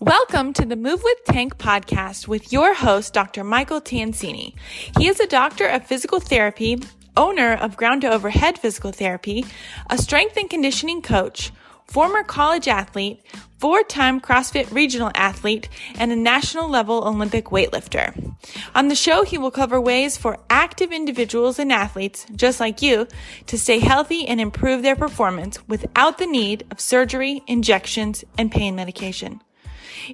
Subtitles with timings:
[0.00, 3.42] Welcome to the Move with Tank podcast with your host, Dr.
[3.42, 4.52] Michael Tansini.
[4.98, 6.82] He is a doctor of physical therapy,
[7.16, 9.46] owner of Ground to Overhead Physical Therapy,
[9.88, 11.50] a strength and conditioning coach,
[11.86, 13.22] former college athlete,
[13.58, 18.36] four time CrossFit regional athlete, and a national level Olympic weightlifter.
[18.74, 23.08] On the show, he will cover ways for active individuals and athletes, just like you,
[23.46, 28.76] to stay healthy and improve their performance without the need of surgery, injections, and pain
[28.76, 29.40] medication.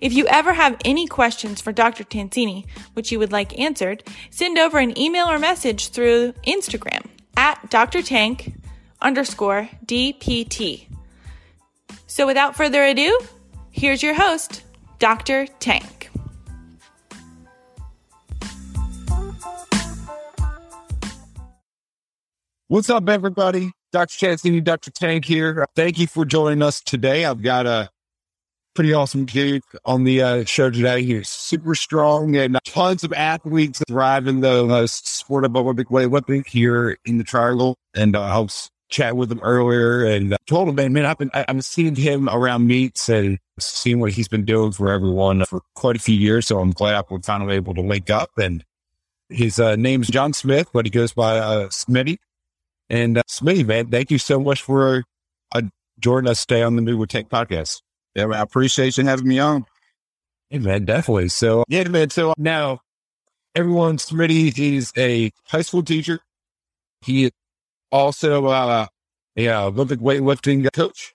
[0.00, 2.04] If you ever have any questions for Dr.
[2.04, 7.06] Tansini, which you would like answered, send over an email or message through Instagram
[7.36, 8.02] at Dr.
[8.02, 8.54] Tank
[9.00, 10.86] underscore DPT.
[12.06, 13.18] So without further ado,
[13.70, 14.62] here's your host,
[14.98, 15.46] Dr.
[15.58, 16.10] Tank.
[22.68, 23.72] What's up, everybody?
[23.92, 24.26] Dr.
[24.26, 24.90] Tansini, Dr.
[24.90, 25.66] Tank here.
[25.76, 27.26] Thank you for joining us today.
[27.26, 27.90] I've got a
[28.74, 31.02] pretty awesome dude on the uh, show today.
[31.02, 36.96] He's super strong and tons of athletes driving the uh, sport of Olympic weightlifting here
[37.04, 37.76] in the Triangle.
[37.94, 41.18] And uh, I was chatting with him earlier and uh, told him, man, man, I've
[41.18, 45.44] been, I, I'm seeing him around meets and seeing what he's been doing for everyone
[45.46, 46.46] for quite a few years.
[46.46, 48.30] So I'm glad we're finally able to link up.
[48.38, 48.64] And
[49.28, 52.18] his uh, name's John Smith, but he goes by uh, Smitty.
[52.88, 55.04] And uh, Smitty, man, thank you so much for
[55.54, 55.62] uh,
[55.98, 57.80] joining us today on the with Tank podcast.
[58.14, 59.64] Yeah, man, I appreciate you having me on.
[60.50, 61.28] Hey, man, definitely.
[61.28, 62.10] So, yeah, man.
[62.10, 62.80] So now
[63.54, 66.20] everyone, Smitty is a high school teacher.
[67.00, 67.30] He is
[67.90, 68.86] also uh,
[69.36, 71.14] a uh, Olympic weightlifting coach.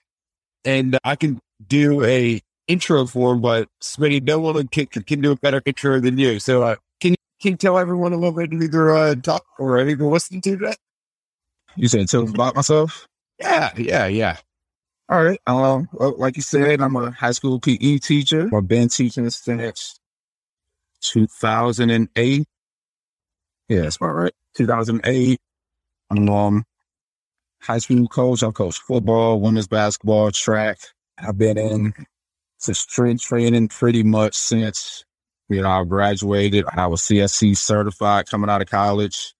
[0.64, 5.32] And I can do a intro for him, but Smitty, no one can, can do
[5.32, 6.40] a better intro than you.
[6.40, 9.78] So, uh, can, you, can you tell everyone a little bit either uh, talk or
[9.80, 10.78] either listen to that?
[11.76, 13.06] You said tell about myself?
[13.38, 14.38] Yeah, yeah, yeah.
[15.08, 15.40] All right.
[15.46, 18.50] Um, like you said, I'm a high school PE teacher.
[18.54, 19.98] I've been teaching since
[21.00, 22.46] 2008.
[23.68, 24.32] Yeah, that's about right.
[24.56, 25.38] 2008.
[26.10, 26.64] I'm um
[27.62, 28.42] high school coach.
[28.42, 30.78] I coach football, women's basketball, track.
[31.18, 31.94] I've been in
[32.58, 35.04] strength training pretty much since
[35.48, 36.66] you know I graduated.
[36.70, 39.34] I was CSC certified coming out of college.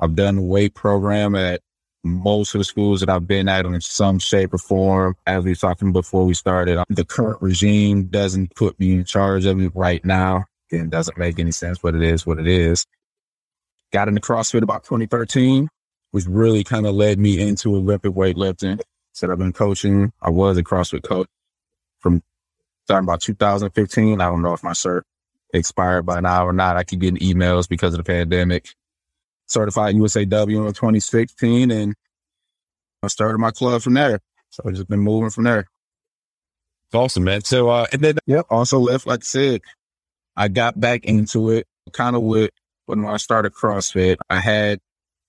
[0.00, 1.60] I've done the weight program at
[2.04, 5.52] most of the schools that I've been at in some shape or form, as we
[5.52, 9.60] were talking before we started, um, the current regime doesn't put me in charge of
[9.60, 10.44] it right now.
[10.70, 12.86] It doesn't make any sense, but it is what it is.
[13.92, 15.68] Got into CrossFit about 2013,
[16.10, 18.80] which really kind of led me into Olympic weightlifting.
[19.12, 20.12] Said I've been coaching.
[20.20, 21.28] I was a CrossFit coach
[22.00, 22.22] from
[22.84, 24.20] starting about 2015.
[24.20, 25.02] I don't know if my cert
[25.54, 26.76] expired by now or not.
[26.76, 28.74] I keep getting emails because of the pandemic
[29.46, 31.94] certified USAW in 2016 and
[33.02, 34.20] I started my club from there.
[34.50, 35.66] So I've just been moving from there.
[36.86, 37.42] It's awesome, man.
[37.42, 39.60] So, uh, and then, yep, also left, like I said,
[40.36, 42.50] I got back into it kind of with
[42.86, 44.16] when I started CrossFit.
[44.30, 44.80] I had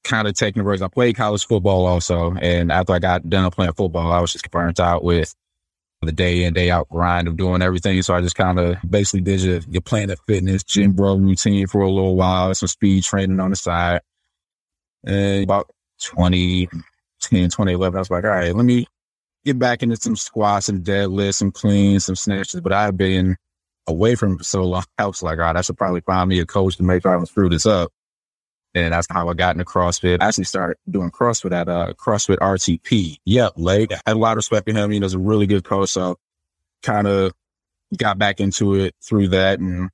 [0.04, 0.82] kind of taken a break.
[0.82, 2.36] I played college football also.
[2.40, 5.34] And after I got done playing football, I was just burnt out with
[6.06, 8.02] the day in, day out grind of doing everything.
[8.02, 11.82] So I just kind of basically did your, your Planet Fitness gym bro routine for
[11.82, 14.02] a little while, some speed training on the side.
[15.04, 18.88] And about 2010, 2011, I was like, all right, let me
[19.44, 22.62] get back into some squats and deadlifts, some cleans, some snatches.
[22.62, 23.38] But I've been
[23.88, 24.84] away from so long.
[24.98, 27.12] I was like, all right, I should probably find me a coach to make sure
[27.12, 27.92] I don't screw this up.
[28.76, 30.22] And that's how I got into CrossFit.
[30.22, 33.20] I actually started doing CrossFit at uh, CrossFit RTP.
[33.24, 33.94] Yep, late.
[33.94, 34.92] I had a lot of respect for him.
[34.92, 35.90] He was a really good coach.
[35.90, 36.18] So
[36.84, 37.32] kind of
[37.98, 39.60] got back into it through that.
[39.60, 39.90] And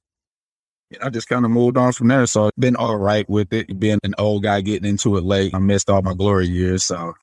[0.90, 2.25] you know, I just kind of moved on from there.
[2.25, 3.80] So been all right with it.
[3.80, 5.53] Being an old guy getting into it late.
[5.53, 6.84] I missed all my glory years.
[6.84, 7.13] So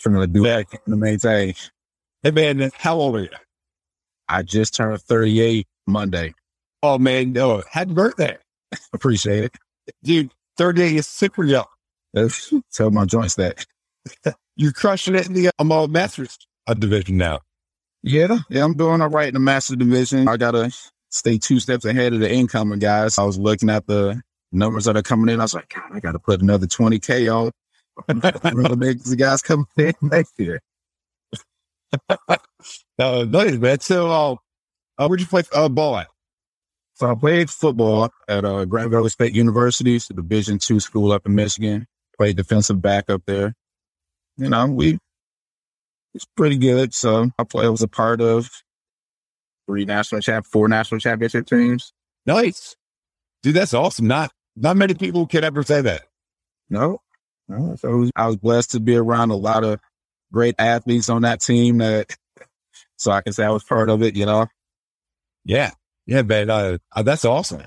[0.00, 1.54] trying to do that to maintain.
[2.22, 3.28] Hey man, how old are you?
[4.28, 6.34] I just turned 38 Monday.
[6.80, 8.38] Oh man, no, happy birthday.
[8.92, 9.56] Appreciate it
[10.02, 11.66] dude, 38 is super young.
[12.72, 13.64] Tell my joints that.
[14.56, 16.38] You're crushing it in the I'm all Masters
[16.78, 17.40] division now.
[18.02, 20.28] Yeah, yeah, I'm doing all right in the Master division.
[20.28, 20.72] I gotta
[21.10, 23.18] stay two steps ahead of the incoming guys.
[23.18, 24.20] I was looking at the
[24.52, 25.40] numbers that are coming in.
[25.40, 27.50] I was like, God, I gotta put another 20K on.
[28.08, 30.60] to make the guys come in next year.
[32.98, 33.80] no, nice, man.
[33.80, 34.36] So, uh,
[34.98, 36.08] uh, where'd you play uh, ball at?
[36.98, 41.12] So I played football at uh, Grand Valley State University, it's a Division two school
[41.12, 41.86] up in Michigan.
[42.16, 43.54] Played defensive back up there.
[44.36, 44.98] You know, we
[46.12, 46.92] it's pretty good.
[46.92, 48.50] So I play was a part of
[49.68, 51.92] three national champ, four national championship teams.
[52.26, 52.74] Nice,
[53.44, 53.54] dude.
[53.54, 54.08] That's awesome.
[54.08, 56.02] Not not many people can ever say that.
[56.68, 56.98] No,
[57.46, 57.76] no.
[57.76, 59.78] So was, I was blessed to be around a lot of
[60.32, 61.78] great athletes on that team.
[61.78, 62.12] That
[62.96, 64.16] so I can say I was part of it.
[64.16, 64.48] You know,
[65.44, 65.70] Yeah.
[66.08, 66.48] Yeah, man.
[66.48, 67.64] Uh, uh, that's awesome.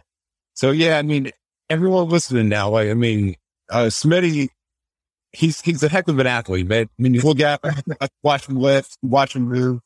[0.56, 1.32] So yeah, I mean,
[1.70, 3.36] everyone listening now, like, I mean,
[3.70, 4.50] uh, Smitty,
[5.32, 6.90] he's, he's a heck of an athlete, man.
[7.00, 7.62] I mean, look at,
[8.24, 9.80] watch him lift, watch him move.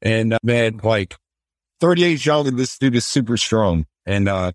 [0.00, 1.16] And uh, man, like
[1.80, 4.52] 38 young and this dude is super strong and, uh,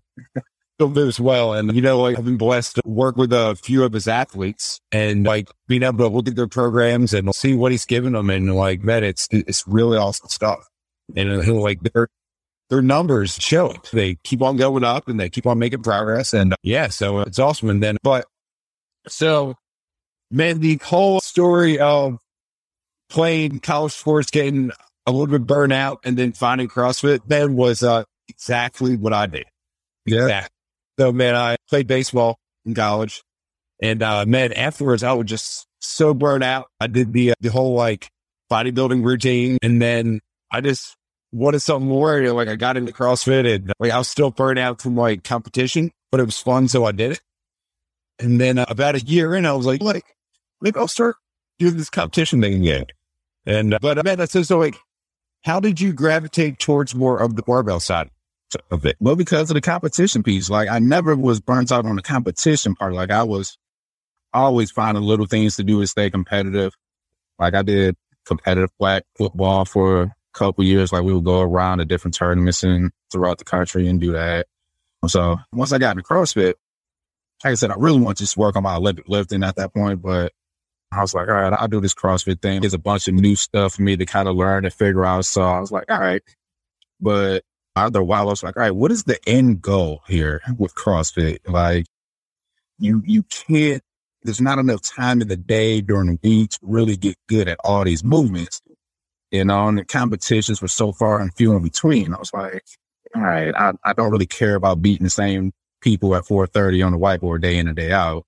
[0.78, 1.52] still moves well.
[1.52, 4.80] And, you know, like I've been blessed to work with a few of his athletes
[4.90, 8.30] and like being able to look at their programs and see what he's giving them.
[8.30, 10.66] And like, man, it's, it's really awesome stuff.
[11.14, 12.08] And uh, he'll like their,
[12.68, 13.88] their numbers show it.
[13.92, 16.34] They keep on going up and they keep on making progress.
[16.34, 17.70] And yeah, so it's awesome.
[17.70, 18.26] And then, but
[19.08, 19.54] so
[20.30, 22.18] man, the whole story of
[23.08, 24.72] playing college sports, getting
[25.06, 29.26] a little bit burnt out and then finding CrossFit, then was uh, exactly what I
[29.26, 29.44] did.
[30.04, 30.22] Yeah.
[30.22, 30.50] Exactly.
[30.98, 33.22] So man, I played baseball in college
[33.80, 36.66] and, uh, man, afterwards I was just so burnt out.
[36.80, 38.08] I did the, uh, the whole like
[38.50, 40.20] bodybuilding routine and then
[40.50, 40.96] I just
[41.32, 42.18] wanted something more.
[42.18, 44.96] You know, like I got into CrossFit and like I was still burnt out from
[44.96, 46.68] like competition, but it was fun.
[46.68, 47.20] So I did it.
[48.18, 50.04] And then uh, about a year in, I was like, like,
[50.60, 51.16] maybe I'll start
[51.58, 52.86] doing this competition thing again.
[53.44, 54.76] And, uh, but man, I said so like,
[55.44, 58.10] how did you gravitate towards more of the barbell side
[58.70, 58.96] of it?
[59.00, 62.74] Well, because of the competition piece, like I never was burnt out on the competition
[62.74, 62.94] part.
[62.94, 63.58] Like I was
[64.32, 66.72] always finding little things to do to stay competitive.
[67.38, 67.96] Like I did
[68.26, 70.92] competitive flag football for couple years.
[70.92, 74.46] Like we would go around to different tournaments and throughout the country and do that.
[75.06, 76.54] So once I got into CrossFit,
[77.44, 79.74] like I said, I really want to just work on my Olympic lifting at that
[79.74, 80.32] point, but
[80.92, 82.60] I was like, all right, I'll do this CrossFit thing.
[82.60, 85.26] There's a bunch of new stuff for me to kind of learn and figure out.
[85.26, 86.22] So I was like, all right.
[87.00, 87.44] But
[87.74, 90.74] after a while, I was like, all right, what is the end goal here with
[90.74, 91.38] CrossFit?
[91.46, 91.86] Like
[92.78, 93.82] you, you can't,
[94.22, 97.58] there's not enough time in the day during the week to really get good at
[97.62, 98.60] all these movements.
[99.30, 102.14] You know, and the competitions were so far and few in between.
[102.14, 102.64] I was like,
[103.14, 106.92] all right, I, I don't really care about beating the same people at 430 on
[106.92, 108.24] the whiteboard day in and day out.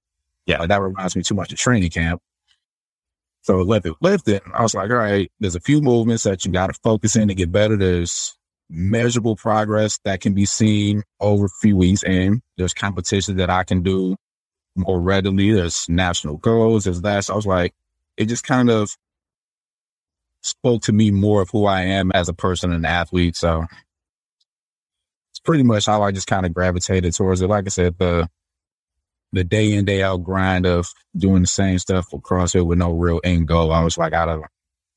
[0.46, 2.20] Yeah, that reminds me too much of training camp.
[3.42, 6.66] So Olympic lifting, I was like, all right, there's a few movements that you got
[6.68, 7.76] to focus in to get better.
[7.76, 8.36] There's
[8.70, 13.64] measurable progress that can be seen over a few weeks and there's competitions that I
[13.64, 14.16] can do
[14.76, 15.52] more readily.
[15.52, 16.84] There's national goals.
[16.84, 17.24] There's that.
[17.24, 17.74] So I was like,
[18.16, 18.96] it just kind of
[20.43, 23.37] spoke to me more of who I am as a person and athlete.
[23.37, 23.67] So
[25.32, 27.49] it's pretty much how I just kind of gravitated towards it.
[27.49, 28.29] Like I said, the
[29.32, 32.93] the day in, day out grind of doing the same stuff for CrossFit with no
[32.93, 33.73] real end goal.
[33.73, 34.44] I was like, I don't,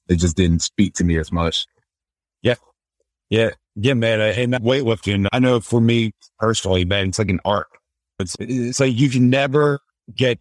[0.07, 1.65] it just didn't speak to me as much.
[2.41, 2.55] Yeah.
[3.29, 3.49] Yeah.
[3.75, 4.21] Yeah, man.
[4.21, 7.67] Uh, and weightlifting, I know for me personally, man, it's like an art.
[8.19, 9.79] It's, it's like you can never
[10.15, 10.39] get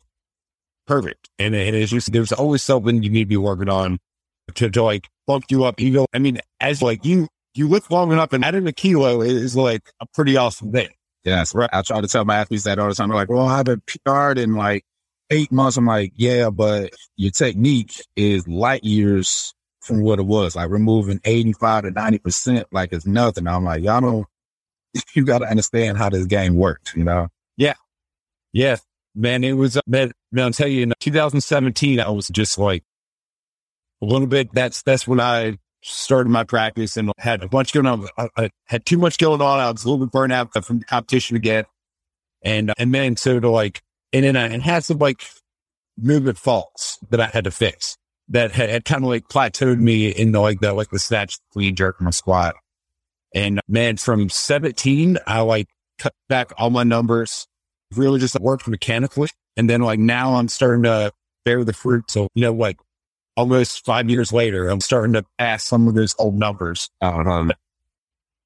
[0.86, 1.28] perfect.
[1.40, 3.98] And, and it's just, there's always something you need to be working on
[4.50, 5.78] to, to like bump you up.
[5.80, 9.56] Know, I mean, as like you, you lift long enough and adding a kilo is
[9.56, 10.88] like a pretty awesome thing.
[11.24, 11.54] Yes.
[11.54, 11.70] Right.
[11.72, 13.08] I try to tell my athletes that all the time.
[13.08, 14.84] They're like, well, I haven't PR'd in like
[15.30, 15.76] eight months.
[15.76, 20.56] I'm like, yeah, but your technique is light years from what it was.
[20.56, 23.46] Like removing 85 to 90%, like it's nothing.
[23.46, 24.26] I'm like, y'all don't,
[25.14, 27.28] you got to understand how this game works, you know?
[27.56, 27.74] Yeah.
[28.52, 28.76] Yeah.
[29.14, 32.84] Man, it was, uh, man, man, I'll tell you, in 2017, I was just like
[34.02, 37.86] a little bit, that's, that's when I started my practice and had a bunch going
[37.86, 38.06] on.
[38.16, 39.58] I, I, had too much going on.
[39.60, 41.64] I was a little bit burned out from the competition again.
[42.42, 45.22] And, uh, and then so to like, and then I and had some like
[45.98, 47.96] movement faults that I had to fix
[48.28, 51.38] that had, had kind of like plateaued me in the, like the, like the snatch,
[51.52, 52.54] clean jerk, my squat.
[53.34, 57.46] And uh, man, from 17, I like cut back all my numbers,
[57.94, 59.28] really just worked mechanically.
[59.56, 61.12] And then like now I'm starting to
[61.44, 62.10] bear the fruit.
[62.10, 62.78] So, you know, like
[63.40, 67.52] almost five years later, I'm starting to pass some of those old numbers out on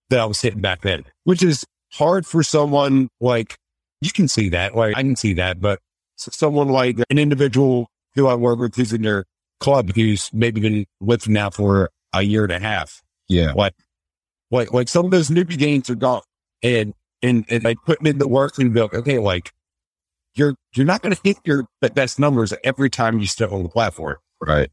[0.09, 3.59] that I was hitting back then, which is hard for someone like
[4.01, 4.77] you can see that.
[4.77, 5.81] Like I can see that, but
[6.17, 9.25] someone like an individual who I work with who's in their
[9.59, 13.03] club who's maybe been with now for a year and a half.
[13.29, 13.53] Yeah.
[13.53, 13.75] Like,
[14.53, 16.23] like, like some of those newbie gains are gone
[16.63, 19.51] and, and, and I put them in the work and be like, okay, like
[20.37, 23.69] you're, you're not going to hit your best numbers every time you step on the
[23.69, 24.19] platform.
[24.41, 24.71] Right.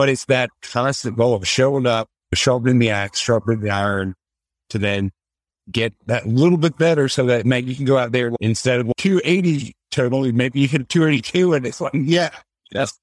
[0.00, 4.14] But it's that constant goal of showing up, sharpening the axe, sharpening the iron
[4.70, 5.10] to then
[5.70, 8.90] get that little bit better so that maybe you can go out there instead of
[8.96, 12.30] 280 totally, maybe you hit 282 and it's like, yeah.
[12.72, 12.98] Yes.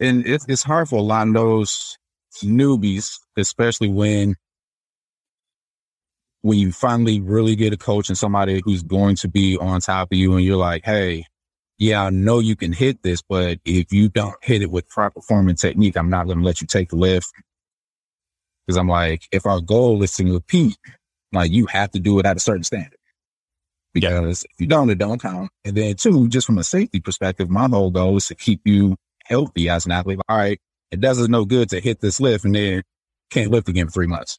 [0.00, 1.96] And it's, it's hard for a lot of those
[2.42, 4.34] newbies, especially when,
[6.40, 10.08] when you finally really get a coach and somebody who's going to be on top
[10.10, 11.24] of you and you're like, Hey,
[11.82, 15.20] yeah, I know you can hit this, but if you don't hit it with proper
[15.20, 17.28] form and technique, I'm not going to let you take the lift.
[18.68, 20.78] Cause I'm like, if our goal is to compete,
[21.32, 22.98] Like you have to do it at a certain standard.
[23.94, 25.50] Because if you don't, it don't count.
[25.64, 28.96] And then two, just from a safety perspective, my whole goal is to keep you
[29.26, 30.20] healthy as an athlete.
[30.28, 30.60] All right,
[30.92, 32.82] it does us no good to hit this lift and then
[33.30, 34.38] can't lift again for three months.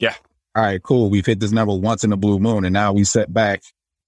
[0.00, 0.14] Yeah.
[0.56, 1.10] All right, cool.
[1.10, 3.62] We've hit this number once in a blue moon and now we set back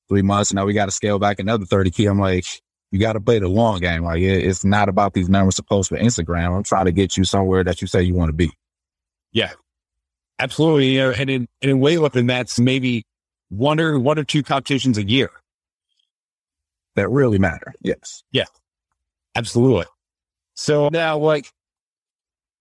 [0.08, 0.52] three months.
[0.52, 2.06] Now we got to scale back another 30 key.
[2.06, 2.44] I'm like,
[2.90, 4.04] you got to play the long game.
[4.04, 6.56] Like it, it's not about these numbers supposed for Instagram.
[6.56, 8.50] I'm trying to get you somewhere that you say you want to be.
[9.32, 9.52] Yeah,
[10.38, 10.94] absolutely.
[10.94, 13.04] You know, and in, and in weightlifting, that's maybe
[13.50, 15.30] one or one or two competitions a year
[16.96, 17.74] that really matter.
[17.82, 18.22] Yes.
[18.32, 18.46] Yeah,
[19.36, 19.86] absolutely.
[20.54, 21.50] So now, like,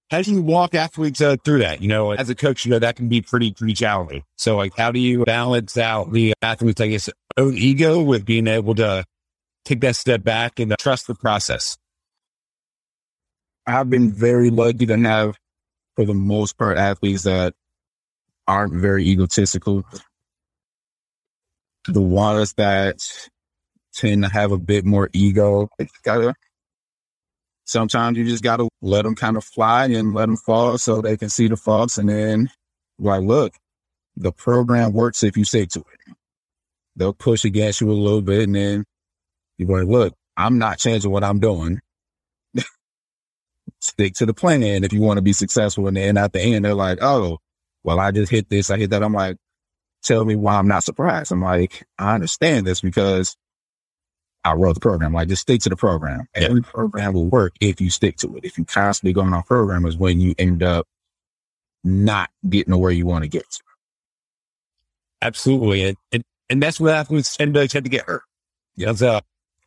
[0.10, 1.82] how do you walk athletes uh, through that?
[1.82, 4.24] You know, as a coach, you know, that can be pretty, pretty challenging.
[4.38, 8.48] So like, how do you balance out the athletes, I guess, own ego with being
[8.48, 9.04] able to
[9.66, 11.78] take that step back and trust the process?
[13.66, 15.36] I've been very lucky to have,
[15.98, 17.54] for the most part, athletes that
[18.48, 19.84] aren't very egotistical.
[21.90, 23.00] The ones that
[23.94, 25.68] tend to have a bit more ego,
[26.04, 26.34] gotta,
[27.68, 31.18] sometimes you just gotta let them kind of fly and let them fall so they
[31.18, 31.98] can see the faults.
[31.98, 32.50] And then,
[32.98, 33.54] like, look,
[34.16, 36.16] the program works if you stick to it.
[36.96, 38.86] They'll push against you a little bit and then
[39.58, 41.80] you're like, look, I'm not changing what I'm doing.
[43.80, 45.88] Stick to the plan if you want to be successful.
[45.88, 47.38] And then at the end, they're like, oh,
[47.84, 49.04] well, I just hit this, I hit that.
[49.04, 49.38] I'm like,
[50.04, 51.32] tell me why I'm not surprised.
[51.32, 53.36] I'm like, I understand this because
[54.52, 55.14] I wrote the program.
[55.14, 56.28] Like, just stick to the program.
[56.36, 56.44] Yeah.
[56.44, 58.46] Every program will work if you stick to it.
[58.46, 60.88] If you constantly going off program is when you end up
[61.84, 63.60] not getting to where you want to get to.
[65.22, 65.84] Absolutely.
[65.84, 68.24] And, and, and that's what athletes tend to, tend to get hurt.
[68.76, 68.92] Yeah.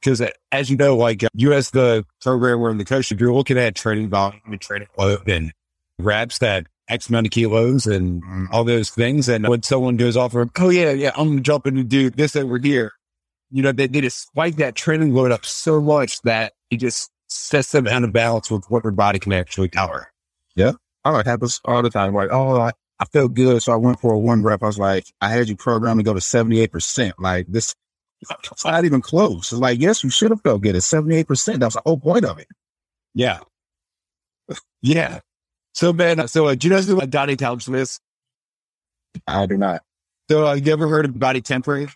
[0.00, 3.10] Because uh, uh, as you know, like uh, you as the programmer and the coach,
[3.10, 5.52] if you're looking at training volume and training load and
[5.98, 8.46] reps that X amount of kilos and mm-hmm.
[8.52, 9.28] all those things.
[9.28, 12.10] And when someone goes off of, oh yeah, yeah, I'm gonna jump in and do
[12.10, 12.92] this over here.
[13.50, 17.10] You know, they, they just spike that training load up so much that it just
[17.28, 20.12] sets them out of balance with what their body can actually tower.
[20.54, 20.72] Yeah.
[21.04, 22.14] Oh, it happens all the time.
[22.14, 23.62] Like, oh, I, I felt good.
[23.62, 24.62] So I went for a one rep.
[24.62, 27.12] I was like, I had you programmed to go to 78%.
[27.18, 27.74] Like this,
[28.20, 29.52] it's not even close.
[29.52, 31.58] It's like, yes, you should have felt good at 78%.
[31.58, 32.48] That was the whole point of it.
[33.14, 33.40] Yeah.
[34.82, 35.20] yeah.
[35.72, 38.00] So, man, so uh, do you know who uh, Donnie Thompson is?
[39.26, 39.82] I do not.
[40.30, 41.90] So, uh, you ever heard of Body Tempering?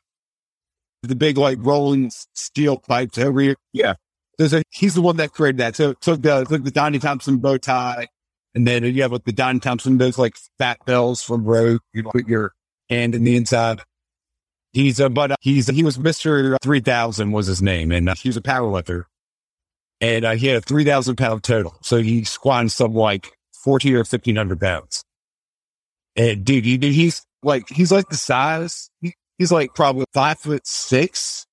[1.09, 3.57] The big, like, rolling steel pipes over here?
[3.73, 3.95] Yeah.
[4.39, 5.77] There's a, he's the one that created that.
[5.77, 8.09] So, took the, took the Donnie Thompson bow tie.
[8.55, 11.81] And then you have like the Donnie Thompson, those like fat bells from Rogue.
[11.93, 12.53] You put your
[12.89, 13.81] hand in the inside.
[14.73, 16.57] He's a, but uh, he's, he was Mr.
[16.63, 17.91] 3000 was his name.
[17.91, 19.07] And uh, he was a power lifter.
[20.01, 21.77] And uh, he had a 3,000 pound total.
[21.83, 23.33] So he squatted some like
[23.65, 25.05] 14 or 1500 pounds.
[26.17, 28.91] And dude, he, he's like, he's like the size.
[29.01, 31.47] He, he's like probably five foot six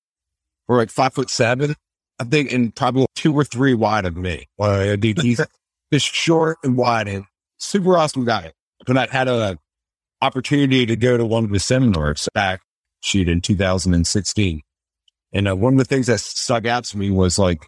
[0.68, 1.74] or like five foot seven.
[2.18, 4.46] I think, and probably two or three wide of me.
[4.58, 5.40] Uh, dude, he's
[5.98, 7.24] short and wide and
[7.58, 8.52] super awesome guy.
[8.86, 9.58] But I had a
[10.20, 12.62] opportunity to go to one of his seminars back
[13.02, 14.62] shoot in 2016.
[15.32, 17.66] And uh, one of the things that stuck out to me was like,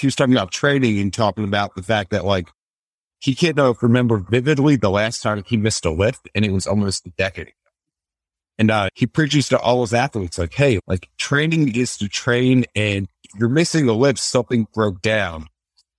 [0.00, 2.48] he was talking about training and talking about the fact that like,
[3.20, 7.06] he can't remember vividly the last time he missed a lift and it was almost
[7.06, 7.52] a decade.
[8.62, 12.64] And uh, he preaches to all his athletes like, hey, like training is to train
[12.76, 15.48] and you're missing a lift, something broke down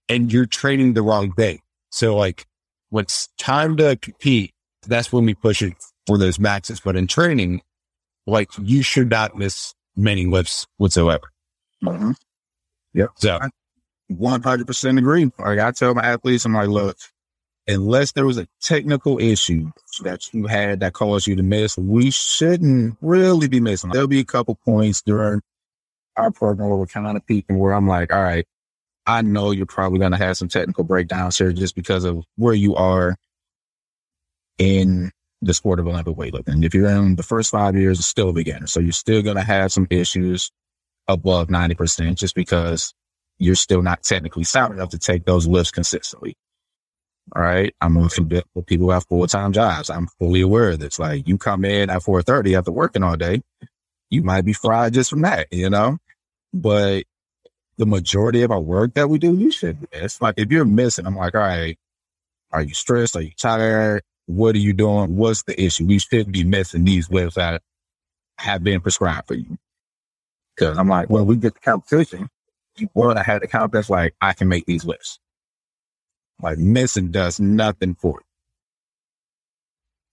[0.08, 1.60] and you're training the wrong thing.
[1.90, 2.46] So like
[2.90, 4.54] when it's time to compete,
[4.88, 5.74] that's when we push it
[6.08, 6.80] for those maxes.
[6.80, 7.64] But in training,
[8.26, 11.34] like you should not miss many lifts whatsoever.
[11.84, 12.12] Mm-hmm.
[12.94, 13.10] Yep.
[13.16, 13.40] So
[14.10, 15.30] 100% agree.
[15.38, 16.96] Like I tell my athletes, I'm like, look,
[17.68, 19.72] unless there was a technical issue
[20.04, 23.92] that you had that caused you to miss, we shouldn't really be missing.
[23.92, 25.42] There'll be a couple points during
[26.18, 28.46] our program where we're kind of peaking where I'm like, all right,
[29.06, 32.54] I know you're probably going to have some technical breakdowns here just because of where
[32.54, 33.18] you are
[34.58, 36.64] in the sport of Olympic weightlifting.
[36.64, 38.68] If you're in the first five years, it's still a beginner.
[38.68, 40.52] So you're still going to have some issues
[41.08, 42.94] above 90% just because
[43.40, 46.38] you're still not technically sound enough to take those lifts consistently.
[47.36, 47.74] All right.
[47.82, 49.90] I'm a for people who have full time jobs.
[49.90, 51.00] I'm fully aware of this.
[51.00, 53.42] Like you come in at 430 after working all day,
[54.10, 55.98] you might be fried just from that, you know,
[56.54, 57.04] but
[57.78, 59.88] the majority of our work that we do, you should.
[59.92, 61.78] It's like if you're missing, I'm like, all right,
[62.52, 63.16] are you stressed?
[63.16, 64.04] Are you tired?
[64.28, 65.16] What are you doing?
[65.18, 65.86] What's the issue?
[65.88, 67.62] We shouldn't be missing these lifts that
[68.40, 69.58] have been prescribed for you.
[70.58, 72.30] Cause I'm like, when we get the competition,
[72.78, 75.20] you want to have the confidence like, I can make these lifts.
[76.44, 78.22] Like missing does nothing for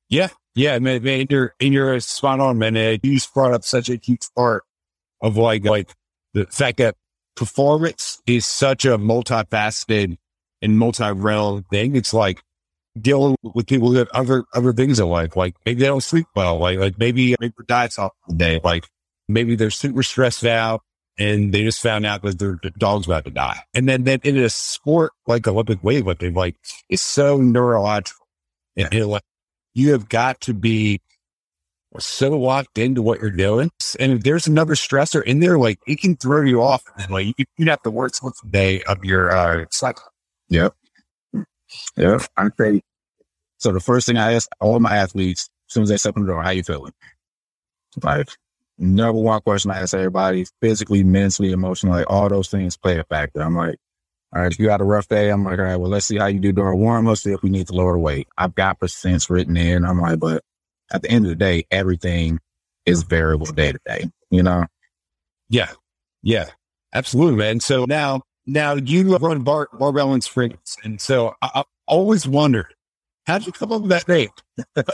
[0.08, 0.18] you.
[0.18, 0.28] Yeah.
[0.54, 2.74] Yeah, man, man you're, and you're spot on, man.
[2.74, 4.64] You just brought up such a huge part
[5.20, 5.94] of like, like
[6.34, 6.96] the fact that
[7.36, 10.16] performance is such a multifaceted
[10.62, 11.94] and multi-realm thing.
[11.94, 12.42] It's like
[13.00, 15.36] dealing with people that other, other things in life.
[15.36, 16.58] Like maybe they don't sleep well.
[16.58, 18.60] Like, like maybe, maybe their diet's off day.
[18.62, 18.88] Like
[19.28, 20.82] maybe they're super stressed out
[21.20, 23.60] and they just found out that their dog's about to die.
[23.74, 26.56] And then, then in a sport like Olympic weightlifting, like
[26.88, 28.26] it's so neurological.
[28.74, 29.22] And, and like
[29.74, 31.00] you have got to be
[31.98, 33.70] so locked into what you're doing.
[33.98, 36.82] And if there's another stressor in there, like it can throw you off.
[36.96, 40.04] And like you, you'd have the worst day of your uh, cycle.
[40.48, 40.74] Yep.
[41.96, 42.22] Yep.
[42.38, 42.82] I'm crazy.
[43.58, 46.22] So the first thing I ask all my athletes, as soon as they step in
[46.22, 46.92] the door, how you feeling?
[48.02, 48.28] Like
[48.80, 53.04] number one question I ask everybody, physically, mentally, emotionally, like all those things play a
[53.04, 53.40] factor.
[53.40, 53.76] I'm like,
[54.34, 56.16] all right, if you had a rough day, I'm like, all right, well, let's see
[56.16, 58.28] how you do during warm up, see if we need to lower the weight.
[58.38, 59.84] I've got percents written in.
[59.84, 60.42] I'm like, but
[60.90, 62.40] at the end of the day, everything
[62.86, 64.66] is variable day to day, you know?
[65.48, 65.70] Yeah.
[66.22, 66.46] Yeah.
[66.94, 67.60] Absolutely, man.
[67.60, 70.76] So now, now you run bar, barbell and sprinkles.
[70.82, 72.72] And so I, I always wondered,
[73.26, 74.30] how'd you come up with that name?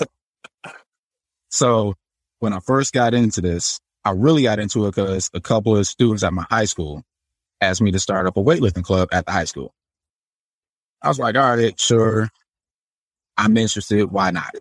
[1.50, 1.94] so
[2.40, 5.86] when I first got into this, I really got into it because a couple of
[5.86, 7.02] students at my high school
[7.60, 9.74] asked me to start up a weightlifting club at the high school.
[11.02, 12.28] I was like, all right, sure.
[13.36, 14.10] I'm interested.
[14.10, 14.54] Why not?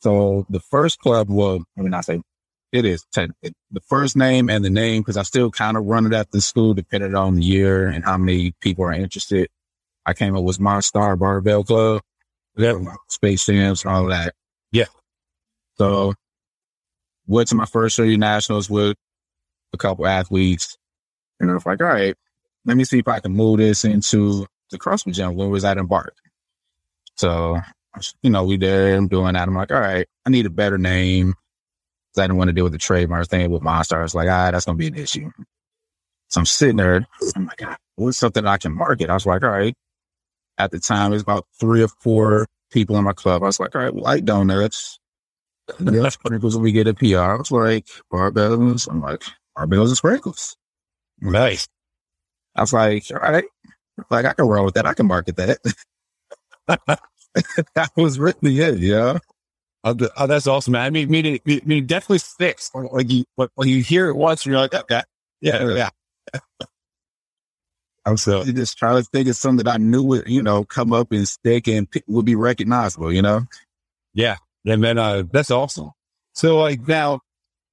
[0.00, 2.20] So the first club was, I mean, I say
[2.72, 6.12] it is the first name and the name because I still kind of run it
[6.12, 9.48] at the school depending on the year and how many people are interested.
[10.06, 12.02] I came up with Monstar Barbell Club,
[13.08, 14.34] Space Jams all that.
[14.72, 14.86] Yeah.
[15.76, 16.14] So
[17.28, 18.96] went to my first year nationals with
[19.72, 20.76] a couple athletes.
[21.38, 22.16] And I was like, all right,
[22.64, 25.64] let me see if I can move this into the CrossFit gym when we was
[25.64, 26.16] at Embark.
[27.16, 27.60] So,
[28.22, 29.46] you know, we there, I'm doing that.
[29.46, 31.34] I'm like, all right, I need a better name.
[32.16, 33.98] I didn't want to deal with the trademark thing with Monster.
[33.98, 35.30] I was like, ah, right, that's going to be an issue.
[36.28, 37.06] So I'm sitting there.
[37.36, 39.08] I'm like, God, what's something I can market?
[39.08, 39.74] I was like, all right.
[40.58, 43.42] At the time, it's about three or four people in my club.
[43.42, 44.97] I was like, all right, light donuts.
[45.80, 47.18] Yeah, sprinkles we get a PR.
[47.18, 48.88] I was like, barbells.
[48.90, 49.22] I'm like,
[49.56, 50.56] barbells and sprinkles.
[51.20, 51.66] Nice.
[52.56, 53.44] I was like, all right.
[54.10, 54.86] Like, I can roll with that.
[54.86, 55.58] I can market that.
[57.74, 59.18] that was really it, yeah.
[59.84, 60.82] Oh, oh, that's awesome, man.
[60.82, 62.70] I mean, mean, it, mean, it definitely sticks.
[62.74, 65.02] Like you, when you hear it once, and you're like, oh, okay,
[65.40, 65.90] yeah, yeah.
[68.04, 70.64] I'm so you just trying to think of something that I knew would, you know,
[70.64, 73.42] come up and stick and would be recognizable, you know?
[74.14, 74.36] Yeah.
[74.68, 75.90] And then, uh, that's awesome.
[76.34, 77.20] So like now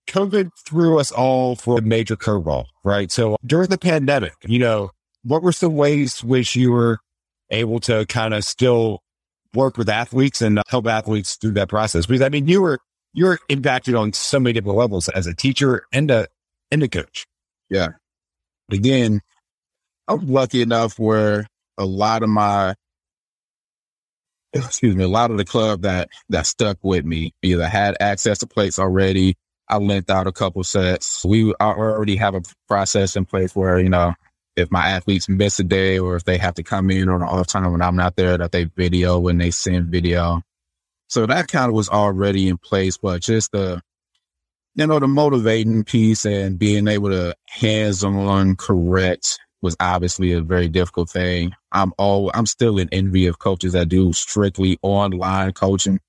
[0.08, 3.12] COVID threw us all for a major curveball, right?
[3.12, 4.92] So during the pandemic, you know,
[5.24, 7.00] what were some ways which you were
[7.50, 9.02] able to kind of still
[9.54, 12.06] work with athletes and help athletes through that process?
[12.06, 12.80] Because I mean, you were,
[13.14, 16.28] you were impacted on so many different levels as a teacher and a,
[16.72, 17.26] and a coach.
[17.70, 17.90] Yeah.
[18.68, 19.22] But again,
[20.08, 22.76] I was lucky enough where a lot of my,
[24.56, 28.40] excuse me, a lot of the club that, that stuck with me either had access
[28.40, 29.36] to plates already
[29.68, 31.26] I lent out a couple sets.
[31.26, 34.14] We already have a process in place where, you know,
[34.56, 37.28] if my athletes miss a day or if they have to come in on an
[37.28, 40.42] off time when I'm not there, that they video when they send video.
[41.08, 43.82] So that kind of was already in place, but just the,
[44.76, 50.42] you know, the motivating piece and being able to hands on correct was obviously a
[50.42, 51.52] very difficult thing.
[51.72, 56.00] I'm all, I'm still in envy of coaches that do strictly online coaching.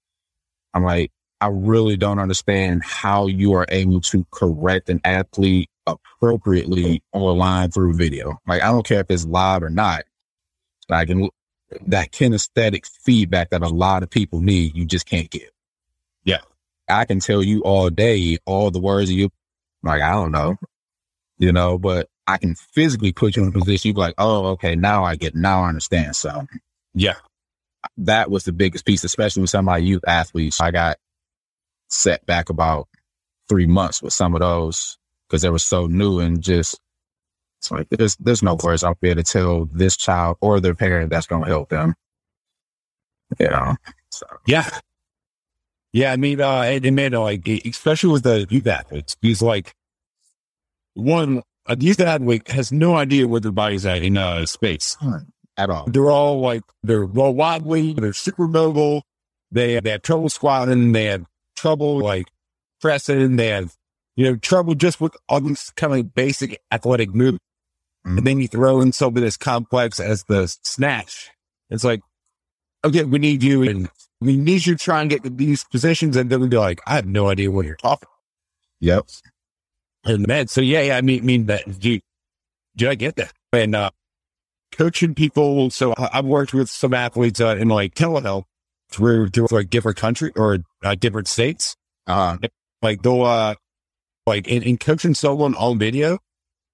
[0.72, 7.02] I'm like, I really don't understand how you are able to correct an athlete appropriately
[7.12, 8.38] online through video.
[8.46, 10.04] Like, I don't care if it's live or not.
[10.88, 11.08] Like,
[11.88, 15.50] that kinesthetic feedback that a lot of people need, you just can't give.
[16.24, 16.40] Yeah.
[16.88, 19.30] I can tell you all day, all the words of you,
[19.82, 20.56] like, I don't know,
[21.38, 23.88] you know, but I can physically put you in a position.
[23.88, 26.16] You'd be like, oh, okay, now I get, now I understand.
[26.16, 26.46] So,
[26.94, 27.14] yeah,
[27.98, 30.60] that was the biggest piece, especially with some of my youth athletes.
[30.60, 30.98] I got
[31.88, 32.88] set back about
[33.48, 36.80] three months with some of those because they were so new and just
[37.58, 41.10] it's like there's there's no words out there to tell this child or their parent
[41.10, 41.94] that's gonna help them.
[43.38, 43.76] You know.
[44.10, 44.68] So yeah.
[45.92, 49.74] Yeah, I mean, uh, it, it made like, especially with the youth athletes, because like
[50.92, 54.96] one, a youth athlete has no idea where their body's at in uh, space
[55.56, 55.86] at all.
[55.86, 59.02] They're all like, they're low wobbly, they're super mobile,
[59.50, 61.24] they, they have trouble squatting, they have
[61.56, 62.26] trouble like
[62.80, 63.36] pressing.
[63.36, 63.74] They have,
[64.14, 67.42] you know, trouble just with all these kind of basic athletic movement.
[68.06, 68.18] Mm-hmm.
[68.18, 71.30] And then you throw in something as complex as the snatch.
[71.70, 72.00] It's like,
[72.84, 73.88] okay, we need you and
[74.20, 76.16] we need you to try and get to these positions.
[76.16, 78.08] And then we'd be like, I have no idea what you're talking.
[78.80, 79.06] Yep.
[80.06, 81.98] And man, so yeah, yeah, I mean, mean that, do,
[82.76, 83.32] do I get that?
[83.52, 83.90] And, uh,
[84.72, 85.70] coaching people.
[85.70, 88.44] So I- I've worked with some athletes uh, in like telehealth
[88.90, 91.76] through, through like different country or uh, different states.
[92.06, 92.38] Uh,
[92.82, 93.54] Like they'll, uh,
[94.26, 96.18] like in, in coaching someone on video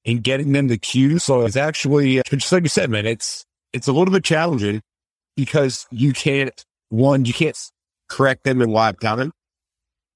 [0.05, 1.25] and getting them the cues.
[1.25, 4.83] So it's actually, uh, just like you said, man, it's, it's a little bit challenging
[5.37, 7.57] because you can't, one, you can't
[8.09, 9.33] correct them in live time.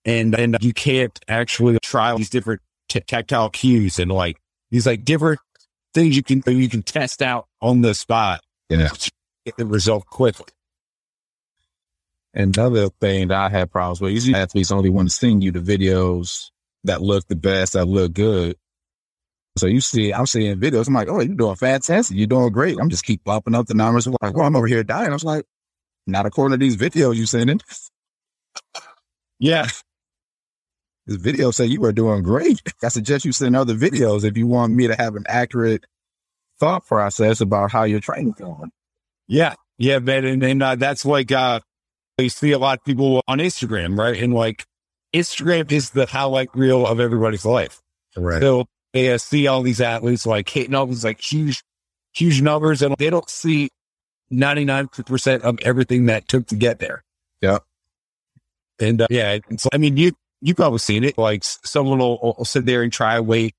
[0.05, 4.39] And, and you can't actually try these different t- tactile cues and like
[4.71, 5.41] these like different
[5.95, 8.41] things you can, you can test out on the spot.
[8.69, 8.89] Yeah.
[9.45, 10.47] Get the result quickly.
[12.35, 15.61] Another thing that I had problems with, usually athletes only want to send you the
[15.61, 16.51] videos
[16.85, 18.57] that look the best, that look good.
[19.57, 20.87] So you see, I'm seeing videos.
[20.87, 22.15] I'm like, oh, you're doing fantastic.
[22.15, 22.77] You're doing great.
[22.79, 24.07] I'm just keep popping up the numbers.
[24.07, 25.09] I'm like, well, I'm over here dying.
[25.09, 25.47] I was like,
[26.07, 27.61] not according to these videos you're sending.
[29.39, 29.67] Yeah.
[31.07, 32.61] This video say you are doing great.
[32.83, 35.85] I suggest you send other videos if you want me to have an accurate
[36.59, 38.71] thought process about how your training's going.
[39.29, 39.55] Yeah.
[39.79, 40.25] Yeah, man.
[40.25, 41.61] And, and uh, that's like, uh,
[42.19, 44.21] you see a lot of people on Instagram, right?
[44.21, 44.65] And like
[45.15, 47.81] Instagram is the highlight reel of everybody's life.
[48.17, 48.41] Right.
[48.41, 51.63] So they uh, see all these athletes like hitting all these like huge,
[52.15, 53.69] huge numbers and they don't see
[54.33, 57.05] 99% of everything that took to get there.
[57.41, 57.59] Yeah.
[58.81, 60.13] And uh, yeah, it's, I mean, you,
[60.47, 61.19] you probably seen it.
[61.19, 63.57] Like someone will, will sit there and try weight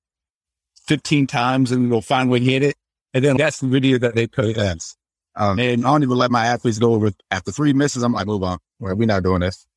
[0.86, 2.78] 15 times and they'll finally hit it.
[3.13, 4.56] And then that's the video that they post.
[4.56, 4.95] Yes.
[5.36, 8.04] Um, And I don't even let my athletes go over after three misses.
[8.04, 8.60] I'm like, move on.
[8.80, 9.67] Well, we're not doing this.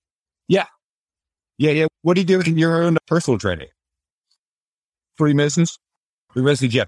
[0.47, 0.67] yeah,
[1.59, 1.73] yeah.
[1.73, 1.87] Yeah.
[2.03, 3.69] What do you do in your own personal training?
[5.19, 5.79] Three misses.
[6.33, 6.73] Three misses.
[6.73, 6.87] the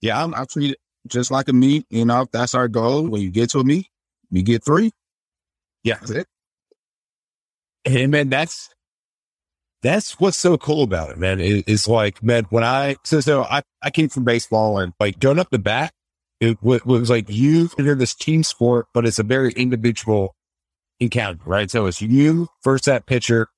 [0.00, 1.84] Yeah, I'm, I treat it just like a meet.
[1.90, 3.08] You know, if that's our goal.
[3.08, 3.88] When you get to a meet,
[4.30, 4.92] you get three.
[5.82, 5.96] Yeah.
[5.96, 6.26] That's it.
[7.84, 8.73] And man, that's
[9.84, 11.40] that's what's so cool about it, man.
[11.40, 15.20] It, it's like, man, when I so so I, I came from baseball and like
[15.20, 15.92] going up the bat,
[16.40, 20.34] it w- was like you consider this team sport, but it's a very individual
[21.00, 21.70] encounter, right?
[21.70, 23.48] So it's you versus that pitcher,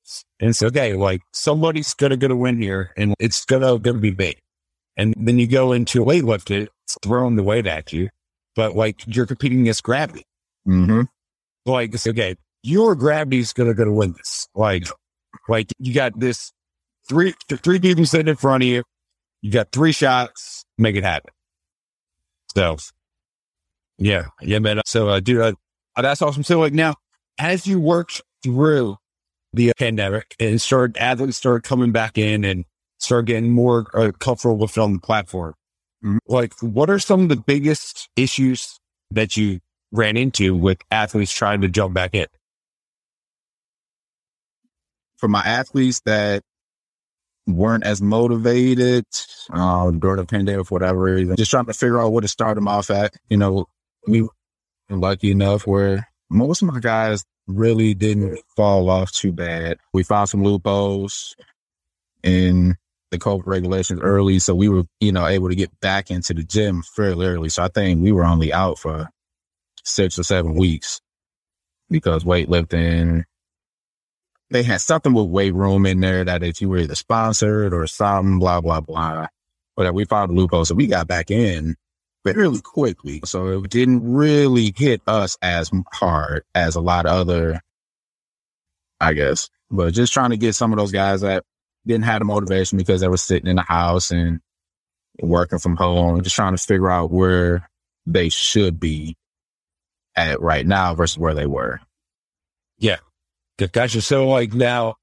[0.40, 4.34] and it's okay, like somebody's gonna gonna win here, and it's gonna gonna be me.
[4.96, 8.08] And then you go into weightlifting, it's throwing the weight at you,
[8.56, 10.24] but like you're competing against gravity
[10.66, 11.02] Mm-hmm.
[11.70, 12.34] like it's okay,
[12.64, 14.48] your gravity's gonna gonna win this.
[14.56, 14.88] Like,
[15.48, 16.52] like you got this
[17.08, 18.82] three three people sitting in front of you.
[19.42, 21.30] You got three shots, make it happen.
[22.54, 22.78] So,
[23.98, 24.80] yeah, yeah, man.
[24.86, 25.52] So, uh, dude, uh,
[25.96, 26.42] that's awesome.
[26.42, 26.94] So, like now,
[27.38, 28.96] as you worked through
[29.52, 32.64] the pandemic and started athletes started coming back in and
[32.98, 35.54] start getting more uh, comfortable with it on the platform,
[36.26, 38.78] like what are some of the biggest issues
[39.10, 39.60] that you
[39.92, 42.26] ran into with athletes trying to jump back in.
[45.16, 46.42] For my athletes that
[47.46, 49.06] weren't as motivated
[49.50, 52.56] uh, during the pandemic for whatever reason, just trying to figure out where to start
[52.56, 53.14] them off at.
[53.28, 53.66] You know,
[54.06, 54.28] we were
[54.90, 59.78] lucky enough where most of my guys really didn't fall off too bad.
[59.92, 61.36] We found some loopholes
[62.22, 62.76] in
[63.10, 66.42] the COVID regulations early, so we were, you know, able to get back into the
[66.42, 67.48] gym fairly early.
[67.48, 69.08] So I think we were only out for
[69.84, 71.00] six or seven weeks
[71.88, 73.24] because weightlifting.
[74.50, 77.86] They had something with weight room in there that if you were either sponsored or
[77.86, 79.26] something, blah blah blah.
[79.76, 81.76] But we found a loophole, so we got back in
[82.24, 83.20] fairly quickly.
[83.24, 87.60] So it didn't really hit us as hard as a lot of other,
[89.00, 89.50] I guess.
[89.70, 91.44] But just trying to get some of those guys that
[91.86, 94.40] didn't have the motivation because they were sitting in the house and
[95.20, 97.68] working from home, just trying to figure out where
[98.06, 99.16] they should be
[100.14, 101.80] at right now versus where they were.
[103.58, 104.02] Gotcha.
[104.02, 104.96] So like now,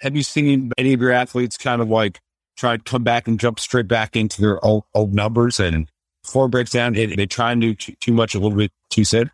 [0.00, 2.20] have you seen any of your athletes kind of like
[2.56, 5.88] try to come back and jump straight back into their old, old numbers and
[6.22, 8.72] before it breaks down, they, they try and do too, too much a little bit
[8.90, 9.30] too soon?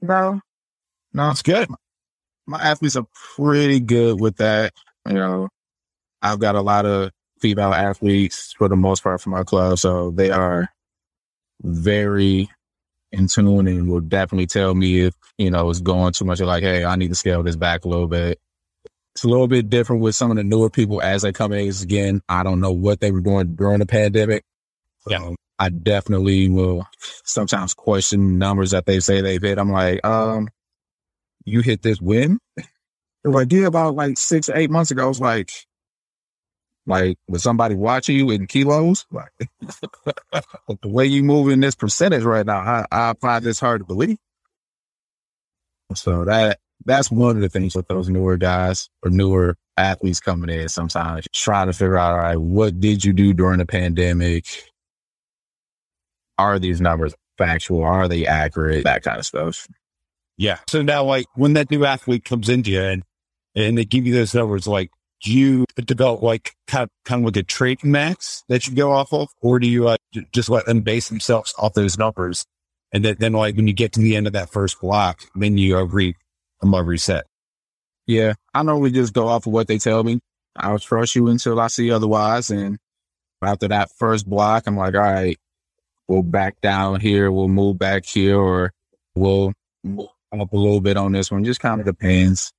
[0.00, 0.40] No,
[1.12, 1.68] no, it's good.
[2.46, 3.06] my athletes are
[3.36, 4.72] pretty good with that.
[5.06, 5.48] You know,
[6.20, 10.10] I've got a lot of female athletes for the most part for my club, so
[10.10, 10.68] they are
[11.62, 12.50] very
[13.12, 16.38] in tune and will definitely tell me if you know it's going too much.
[16.38, 18.40] They're like, hey, I need to scale this back a little bit.
[19.14, 21.68] It's a little bit different with some of the newer people as they come in.
[21.68, 24.44] Again, I don't know what they were doing during the pandemic.
[25.06, 25.18] Yeah.
[25.18, 26.86] Um, I definitely will
[27.24, 29.58] sometimes question numbers that they say they've hit.
[29.58, 30.48] I'm like, um,
[31.44, 32.38] you hit this win?
[32.56, 32.66] They're
[33.32, 35.04] like, yeah, about like six, eight months ago.
[35.04, 35.52] I was like,
[36.86, 39.06] like, was somebody watching you in kilos?
[39.10, 43.80] Like, the way you move in this percentage right now, I, I find this hard
[43.80, 44.18] to believe.
[45.94, 50.50] So that that's one of the things with those newer guys or newer athletes coming
[50.50, 54.46] in sometimes trying to figure out, all right, what did you do during the pandemic?
[56.38, 57.82] Are these numbers factual?
[57.84, 58.84] Are they accurate?
[58.84, 59.68] That kind of stuff.
[60.36, 60.58] Yeah.
[60.68, 63.02] So now, like, when that new athlete comes into you and,
[63.54, 64.90] and they give you those numbers, like,
[65.22, 68.92] do you develop like kind of, kind of like a trade max that you go
[68.92, 72.44] off of, or do you uh, j- just let them base themselves off those numbers?
[72.92, 75.56] And then, then like when you get to the end of that first block, then
[75.56, 76.14] you uh, re,
[76.62, 77.24] reset.
[78.06, 78.34] Yeah.
[78.52, 80.20] I normally just go off of what they tell me.
[80.56, 82.50] I'll trust you until I see otherwise.
[82.50, 82.78] And
[83.42, 85.38] after that first block, I'm like, all right,
[86.08, 87.30] we'll back down here.
[87.30, 88.72] We'll move back here or
[89.14, 89.52] we'll
[89.84, 91.44] move up a little bit on this one.
[91.44, 92.52] Just kind of depends.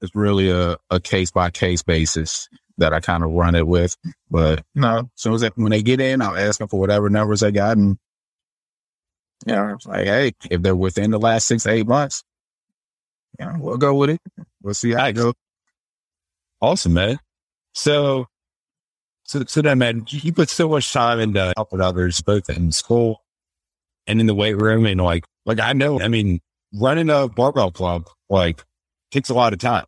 [0.00, 3.96] It's really a, a case by case basis that I kind of run it with.
[4.30, 7.10] But no, as soon as they, when they get in, I'll ask them for whatever
[7.10, 7.76] numbers they got.
[7.76, 7.98] And,
[9.46, 12.22] you know, it's like, hey, if they're within the last six, eight months,
[13.38, 14.20] you know, we'll go with it.
[14.62, 15.34] We'll see how it goes.
[16.60, 17.18] Awesome, man.
[17.74, 18.26] So,
[19.24, 23.22] so, so then, man, you put so much time into helping others, both in school
[24.06, 24.86] and in the weight room.
[24.86, 26.40] And like, like I know, I mean,
[26.72, 28.64] running a barbell club, like
[29.10, 29.84] takes a lot of time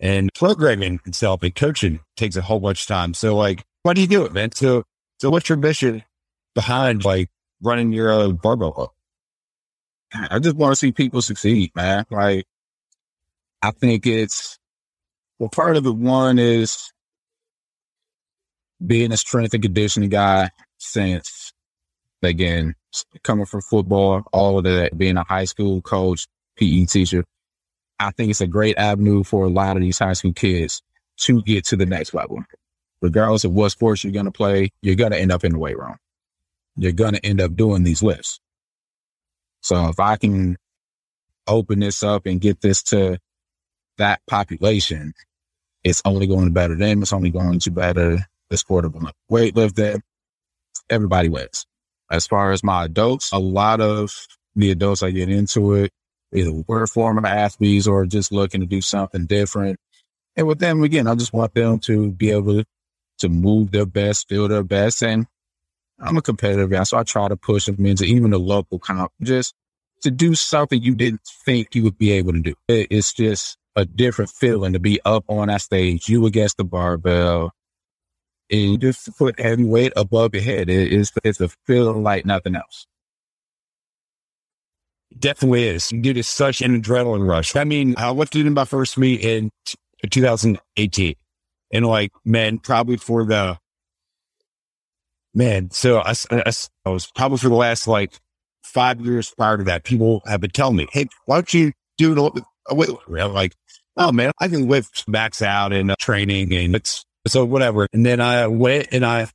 [0.00, 3.14] and programming itself and coaching takes a whole bunch of time.
[3.14, 4.52] So like, why do you do it, man?
[4.52, 4.84] So,
[5.20, 6.02] so what's your mission
[6.54, 7.28] behind like
[7.62, 8.90] running your uh, barbell club?
[10.12, 12.04] I just want to see people succeed, man.
[12.10, 12.44] Like,
[13.62, 14.58] I think it's,
[15.38, 16.90] well, part of it, one is
[18.84, 21.52] being a strength and conditioning guy since,
[22.22, 22.74] again,
[23.22, 27.24] coming from football, all of that, being a high school coach, PE teacher.
[28.00, 30.82] I think it's a great avenue for a lot of these high school kids
[31.18, 32.42] to get to the next level.
[33.02, 35.58] Regardless of what sports you're going to play, you're going to end up in the
[35.58, 35.96] weight room.
[36.76, 38.40] You're going to end up doing these lifts.
[39.60, 40.56] So if I can
[41.46, 43.18] open this up and get this to
[43.98, 45.12] that population,
[45.84, 47.02] it's only going to better them.
[47.02, 48.96] It's only going to better the sport of
[49.30, 50.00] weightlifting.
[50.88, 51.66] Everybody wins.
[52.10, 54.10] As far as my adults, a lot of
[54.56, 55.92] the adults I get into it,
[56.34, 59.78] either we're former athletes or just looking to do something different.
[60.36, 62.62] And with them, again, I just want them to be able
[63.18, 65.02] to move their best, feel their best.
[65.02, 65.26] And
[65.98, 69.12] I'm a competitive guy, so I try to push them into even the local comp,
[69.22, 69.54] just
[70.02, 72.54] to do something you didn't think you would be able to do.
[72.68, 77.52] It's just a different feeling to be up on that stage, you against the barbell,
[78.50, 80.70] and just put heavy weight above your head.
[80.70, 82.86] it's, it's a feeling like nothing else.
[85.18, 85.90] Definitely is.
[85.92, 87.56] You get such an adrenaline rush.
[87.56, 89.50] I mean, I went to my first meet in
[90.08, 91.14] 2018
[91.72, 93.58] and like, man, probably for the,
[95.34, 96.52] man, so I, I,
[96.84, 98.12] I was probably for the last like
[98.62, 102.08] five years prior to that, people have been telling me, Hey, why don't you do
[102.08, 102.44] a little bit?
[102.70, 103.54] I'm like,
[103.96, 107.86] oh man, I can lift max out in uh, training and it's so whatever.
[107.92, 109.28] And then I went and I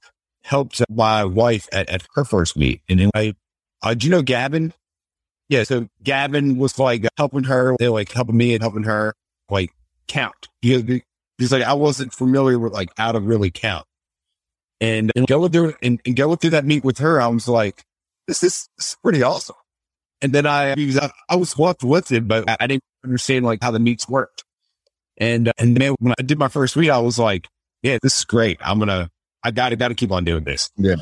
[0.43, 2.81] helped my wife at, at her first meet.
[2.89, 3.35] And then I,
[3.81, 4.73] uh, do you know Gavin?
[5.49, 5.63] Yeah.
[5.63, 9.13] So Gavin was like helping her, they like helping me and helping her
[9.49, 9.71] like
[10.07, 10.47] count.
[10.61, 11.03] He,
[11.37, 13.85] he's like, I wasn't familiar with like how to really count.
[14.81, 17.83] And, and going through and, and going through that meet with her, I was like,
[18.27, 19.55] this is, this is pretty awesome.
[20.21, 23.59] And then I, I, I was walked with it, but I, I didn't understand like
[23.61, 24.43] how the meets worked.
[25.17, 27.47] And, and then when I did my first meet, I was like,
[27.83, 28.57] yeah, this is great.
[28.61, 29.09] I'm going to,
[29.43, 30.71] I got to, got to keep on doing this.
[30.75, 30.95] Yeah.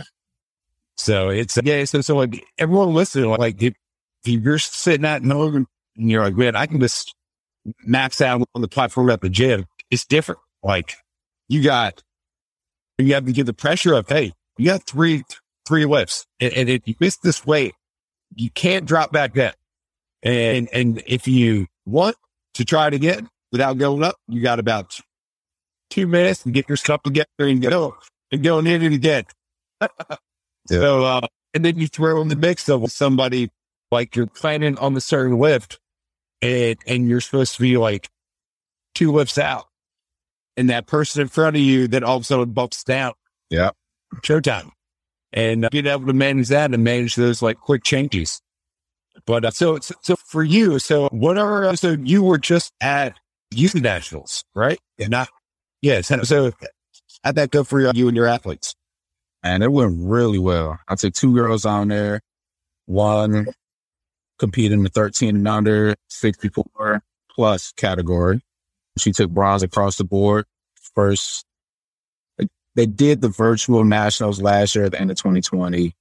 [0.97, 1.85] So it's, yeah.
[1.85, 3.73] So, so like everyone listening, like if
[4.25, 7.13] you're sitting at home and you're like, man, I can just
[7.85, 9.65] max out on the platform at the gym.
[9.89, 10.39] It's different.
[10.61, 10.95] Like
[11.47, 12.01] you got,
[12.97, 15.23] you have to get the pressure of, Hey, you got three,
[15.67, 17.73] three lifts and, and if you miss this weight,
[18.35, 19.53] you can't drop back down.
[20.23, 22.15] And, and if you want
[22.55, 24.99] to try it again without going up, you got about
[25.89, 27.95] two minutes to get your stuff together and go
[28.31, 29.25] and go and hit it again.
[29.81, 30.15] yeah.
[30.67, 33.51] So, uh, and then you throw in the mix of somebody
[33.93, 35.79] like you're planning on the certain lift
[36.41, 38.09] and, and you're supposed to be like
[38.95, 39.67] two lifts out
[40.57, 43.13] and that person in front of you that all of a sudden bumps down.
[43.49, 43.71] Yeah.
[44.17, 44.71] Showtime
[45.31, 48.41] and uh, being able to manage that and manage those like quick changes.
[49.25, 53.17] But uh, so, so for you, so what are, uh, so you were just at
[53.51, 54.79] youth nationals, right?
[54.97, 55.07] Yeah.
[55.07, 55.29] Not,
[55.81, 56.09] yes.
[56.09, 56.51] Yeah, so, so
[57.23, 58.75] how'd that go for you and your athletes?
[59.43, 60.79] And it went really well.
[60.87, 62.21] I took two girls on there.
[62.85, 63.47] One
[64.43, 67.01] competed in the 13 and under 64
[67.33, 68.41] plus category.
[68.97, 70.43] She took bronze across the board.
[70.93, 71.45] First
[72.75, 75.95] they did the virtual nationals last year at the end of 2020.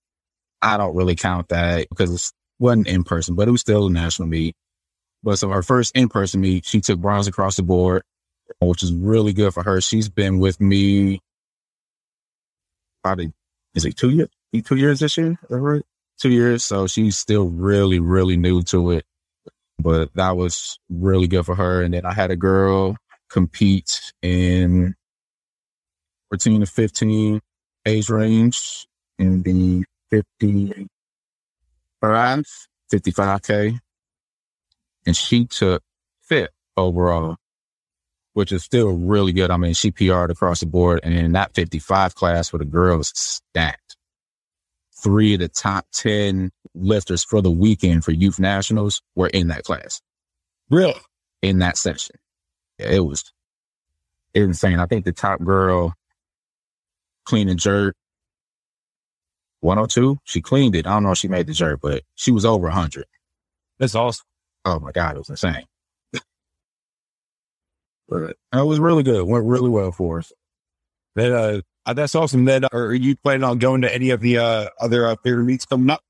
[0.61, 3.91] I don't really count that because it wasn't in person, but it was still a
[3.91, 4.57] national meet.
[5.23, 8.03] But so our first in person meet, she took bronze across the board,
[8.61, 9.81] which is really good for her.
[9.81, 11.21] She's been with me
[13.05, 13.33] probably
[13.77, 14.29] is it two years?
[14.65, 15.39] Two years this year?
[15.49, 15.83] Right?
[16.23, 16.63] Two years.
[16.63, 19.05] So she's still really, really new to it.
[19.81, 21.83] But that was really good for her.
[21.83, 22.97] And then I had a girl
[23.29, 24.95] compete in
[26.31, 27.41] 14 to 15
[27.87, 28.87] age range
[29.19, 30.87] in the 55,
[32.93, 33.81] 55K.
[35.05, 35.83] And she took
[36.23, 37.35] fifth overall,
[38.35, 39.51] which is still really good.
[39.51, 41.01] I mean, she PR'd across the board.
[41.03, 43.82] And in that 55 class for the girls, stacked.
[45.03, 49.65] Three of the top 10 lifters for the weekend for youth nationals were in that
[49.65, 50.01] class.
[50.71, 51.01] Really?
[51.43, 52.17] In that section.
[52.79, 53.33] Yeah, it was
[54.35, 54.79] insane.
[54.79, 55.95] I think the top girl
[57.25, 57.95] clean and jerk
[59.61, 60.19] 102.
[60.25, 60.87] She cleaned it.
[60.87, 63.05] I don't know if she made the jerk, but she was over 100.
[63.79, 64.25] That's awesome.
[64.65, 65.65] Oh my God, it was insane.
[68.09, 69.27] but it was really good.
[69.27, 70.33] Went really well for us.
[71.17, 72.45] That, uh, uh that's awesome.
[72.45, 75.45] Then, uh, are you planning on going to any of the uh, other uh, favorite
[75.45, 76.01] meets coming up?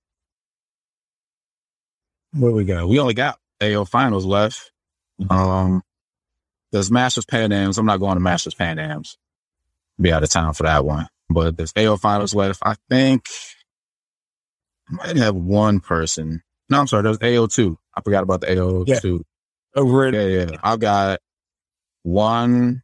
[2.35, 2.87] Where we go?
[2.87, 4.71] We only got AO finals left.
[5.31, 5.83] Um,
[6.73, 7.79] there's Masters Pan Ams.
[7.79, 9.19] I'm not going to Masters Pan Ams.
[10.01, 11.09] Be out of town for that one.
[11.29, 12.61] But there's AO finals left.
[12.65, 13.27] I think
[14.89, 16.43] I might have one person.
[16.71, 17.03] No, I'm sorry.
[17.03, 17.77] There's AO2.
[17.95, 19.03] I forgot about the AO2.
[19.05, 19.19] Yeah.
[19.75, 20.15] Over it.
[20.15, 20.59] Yeah, yeah.
[20.63, 21.21] I've got
[22.03, 22.83] one.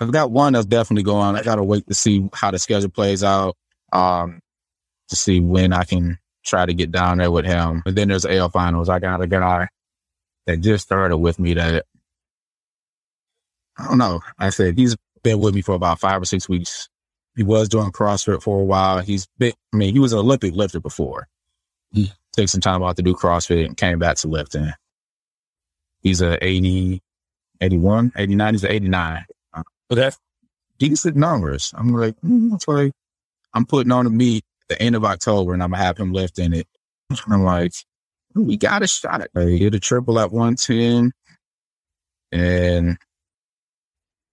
[0.00, 1.36] I've got one that's definitely going.
[1.36, 3.56] I got to wait to see how the schedule plays out.
[3.92, 4.40] Um,
[5.08, 7.82] to see when I can try to get down there with him.
[7.84, 8.88] But then there's AO finals.
[8.88, 9.68] I got a guy
[10.46, 11.84] that just started with me that
[13.78, 14.20] I don't know.
[14.38, 16.88] I said he's been with me for about five or six weeks.
[17.36, 19.00] He was doing CrossFit for a while.
[19.00, 21.28] He's been, I mean, he was an Olympic lifter before.
[21.92, 24.70] He took some time out to do CrossFit and came back to lifting.
[26.00, 27.02] He's a 80,
[27.60, 28.54] 81, 89.
[28.54, 29.24] He's an 89.
[29.88, 30.18] But that's
[30.78, 31.72] decent numbers.
[31.76, 32.92] I'm like, mm, that's like,
[33.54, 36.38] I'm putting on a meet the end of October and I'm gonna have him left
[36.38, 36.66] lifting it.
[37.28, 37.72] I'm like,
[38.34, 39.48] we got a shot at it.
[39.48, 41.12] He did a triple at 110
[42.32, 42.98] and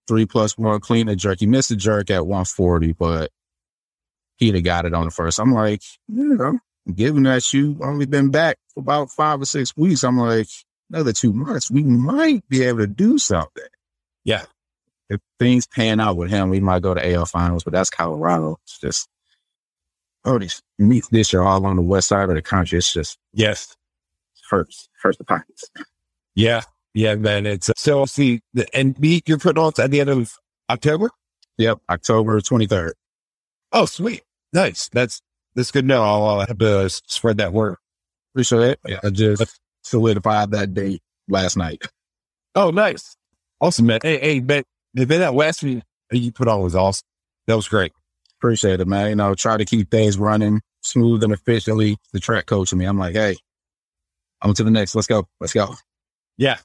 [0.07, 1.39] three plus one clean a jerk.
[1.39, 3.31] He missed a jerk at 140, but
[4.37, 5.39] he'd have got it on the first.
[5.39, 6.59] I'm like, know,
[6.93, 10.47] given that you only been back for about five or six weeks, I'm like,
[10.91, 13.63] another two months, we might be able to do something.
[14.25, 14.43] Yeah.
[15.13, 18.57] If things pan out with him, we might go to AO finals, but that's Colorado.
[18.63, 19.07] It's just,
[20.25, 22.77] oh, these meets this year all on the west side of the country.
[22.77, 23.75] It's just, yes,
[24.49, 25.69] hurts, hurts the pockets.
[26.35, 26.61] Yeah.
[26.93, 27.45] Yeah, man.
[27.45, 30.33] It's uh, so see the and meet you're putting on at the end of
[30.69, 31.09] October.
[31.57, 32.91] Yep, October 23rd.
[33.71, 34.23] Oh, sweet,
[34.53, 34.89] nice.
[34.89, 35.21] That's
[35.55, 35.85] that's good.
[35.85, 37.77] No, I'll, I'll have to spread that word.
[38.33, 38.79] Appreciate it.
[38.87, 41.83] Yeah, I just solidified that date last night.
[42.55, 43.15] Oh, nice,
[43.59, 43.99] awesome, man.
[44.03, 44.63] Hey, hey, man,
[44.93, 47.05] man that last week you put on was awesome.
[47.47, 47.91] That was great.
[48.39, 49.09] Appreciate it, man.
[49.09, 51.97] You know, try to keep things running smooth and efficiently.
[52.11, 53.37] The track coach me, I'm like, hey,
[54.41, 54.95] I'm to the next.
[54.95, 55.27] Let's go.
[55.39, 55.75] Let's go.
[56.37, 56.57] Yeah,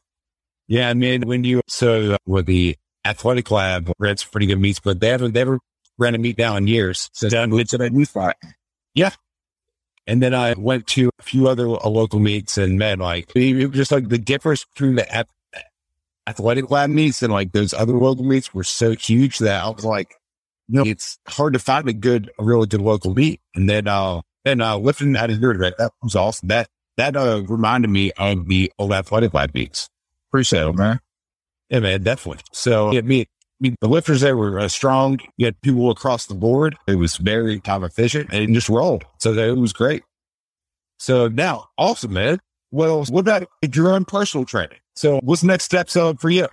[0.68, 4.60] yeah, I mean, when you, so uh, with the athletic lab, ran some pretty good
[4.60, 5.58] meets, but they haven't, they never
[5.96, 7.08] ran a meet now in years.
[7.14, 8.36] So done with that new fight.
[8.94, 9.12] Yeah.
[10.06, 13.66] And then I went to a few other uh, local meets and man, like, it
[13.66, 15.10] was just like the difference between the
[16.28, 19.84] athletic lab meets and like those other local meets were so huge that I was
[19.84, 20.14] like,
[20.68, 23.40] you know, it's hard to find a good, a really good local meet.
[23.54, 26.48] And then, uh, and, uh, lifting out of here, that was awesome.
[26.48, 29.88] That, that, uh, reminded me of the old athletic lab meets.
[30.30, 31.00] Appreciate it, man.
[31.70, 32.42] Yeah, man, definitely.
[32.52, 33.26] So, yeah, me,
[33.60, 35.20] me the lifters there were uh, strong.
[35.38, 36.76] You had people across the board.
[36.86, 39.04] It was very time efficient and just rolled.
[39.18, 40.02] So that, it was great.
[40.98, 42.40] So now, awesome, man.
[42.70, 44.78] Well, what about your own personal training?
[44.94, 46.48] So what's the next steps up for you?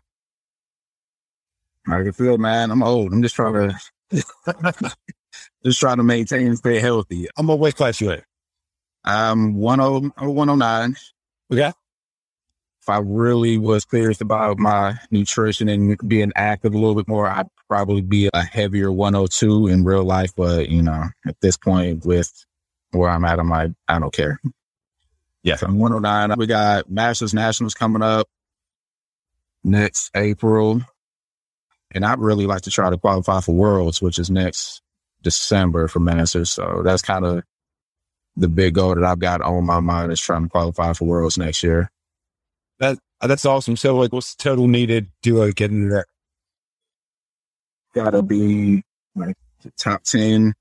[1.88, 2.72] I can feel, man.
[2.72, 3.14] I'm old.
[3.14, 3.72] I'm just trying
[4.12, 4.26] to,
[5.64, 7.28] just trying to maintain and stay healthy.
[7.38, 8.22] I'm a weight class you in?
[9.04, 10.96] I'm 109.
[11.52, 11.72] Okay
[12.86, 17.28] if I really was serious about my nutrition and being active a little bit more,
[17.28, 20.34] I'd probably be a heavier 102 in real life.
[20.36, 22.32] But, you know, at this point with
[22.92, 24.40] where I'm at, I'm like, I don't care.
[25.46, 25.58] Yeah.
[25.62, 26.40] I'm 109.
[26.40, 28.28] We got Masters Nationals coming up
[29.64, 30.82] next April.
[31.92, 34.82] And I'd really like to try to qualify for Worlds, which is next
[35.22, 36.50] December for Masters.
[36.50, 37.44] So that's kind of
[38.36, 41.38] the big goal that I've got on my mind is trying to qualify for Worlds
[41.38, 41.92] next year.
[42.80, 43.78] That that's awesome.
[43.78, 46.06] So, like, what's the total needed to uh, get into that?
[47.94, 48.84] Gotta be
[49.16, 50.54] like the top ten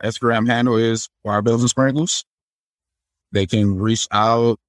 [0.04, 2.24] Instagram handle is Barbells and Sprinkles.
[3.32, 4.60] They can reach out.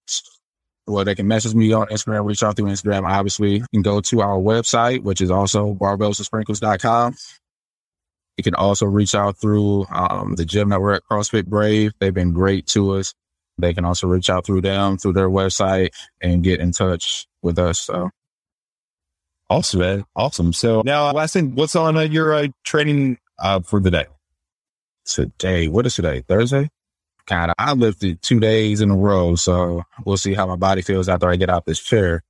[0.86, 3.06] Well, they can message me on Instagram, reach out through Instagram.
[3.06, 7.14] Obviously, you can go to our website, which is also barbellsandsprinkles.com.
[8.38, 11.92] You can also reach out through um, the gym that we're at CrossFit Brave.
[11.98, 13.12] They've been great to us.
[13.58, 15.90] They can also reach out through them, through their website,
[16.22, 17.80] and get in touch with us.
[17.80, 18.10] So,
[19.50, 20.04] Awesome, man.
[20.14, 20.52] Awesome.
[20.52, 24.06] So now, last thing, what's on uh, your uh, training uh, for the day?
[25.08, 26.22] today, what is today?
[26.28, 26.70] Thursday?
[27.26, 30.82] Kind of, I lifted two days in a row, so we'll see how my body
[30.82, 32.22] feels after I get out this chair.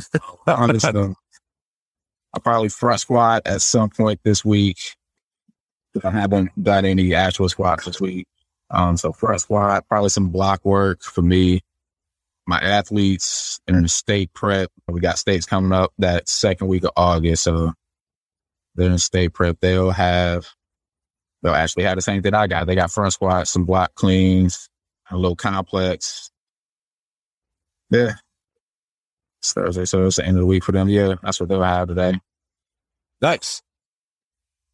[0.46, 1.14] Honestly,
[2.34, 4.78] I'll probably front squat at some point this week.
[6.02, 8.26] I haven't done any actual squats this week.
[8.70, 11.60] Um, so front squat, probably some block work for me.
[12.46, 14.70] My athletes in state prep.
[14.88, 17.44] We got states coming up that second week of August.
[17.44, 17.72] So
[18.74, 19.58] they're in state prep.
[19.60, 20.46] They'll have
[21.42, 22.66] they'll actually have the same thing I got.
[22.66, 24.68] They got front squats, some block cleans,
[25.10, 26.30] a little complex.
[27.90, 28.12] Yeah.
[29.40, 30.88] It's Thursday, so it's the end of the week for them.
[30.88, 32.18] Yeah, that's what they'll have today.
[33.20, 33.62] Nice.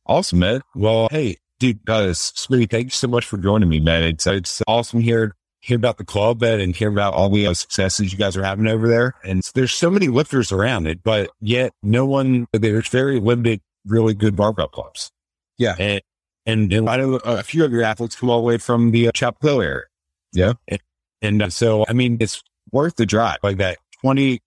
[0.09, 0.63] Awesome, man.
[0.75, 4.05] Well, hey, dude, guys, Smitty, thank you so much for joining me, man.
[4.05, 7.53] It's, it's awesome here, hear about the club, man, and hear about all the uh,
[7.53, 9.15] successes you guys are having over there.
[9.23, 14.15] And there's so many lifters around it, but yet no one, there's very limited, really
[14.15, 15.13] good barbell clubs.
[15.59, 15.75] Yeah.
[15.79, 16.01] And,
[16.47, 19.09] and, and I know a few of your athletes come all the way from the
[19.09, 19.85] uh, Chapel Hill area.
[20.33, 20.53] Yeah.
[20.69, 20.81] And,
[21.21, 22.43] and uh, so, I mean, it's
[22.73, 24.41] worth the drive, like that 20,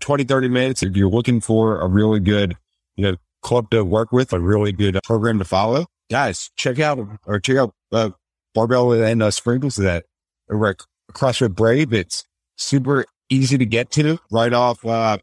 [0.00, 0.82] 20, 30 minutes.
[0.82, 2.56] If you're looking for a really good,
[2.96, 3.16] you know,
[3.46, 7.38] club to work with, a really good uh, program to follow, guys, check out or
[7.38, 8.10] check out uh,
[8.54, 10.04] Barbell and uh, Sprinkles that
[10.50, 10.78] over at
[11.12, 11.92] CrossFit Brave.
[11.92, 12.24] It's
[12.56, 15.18] super easy to get to right off, uh,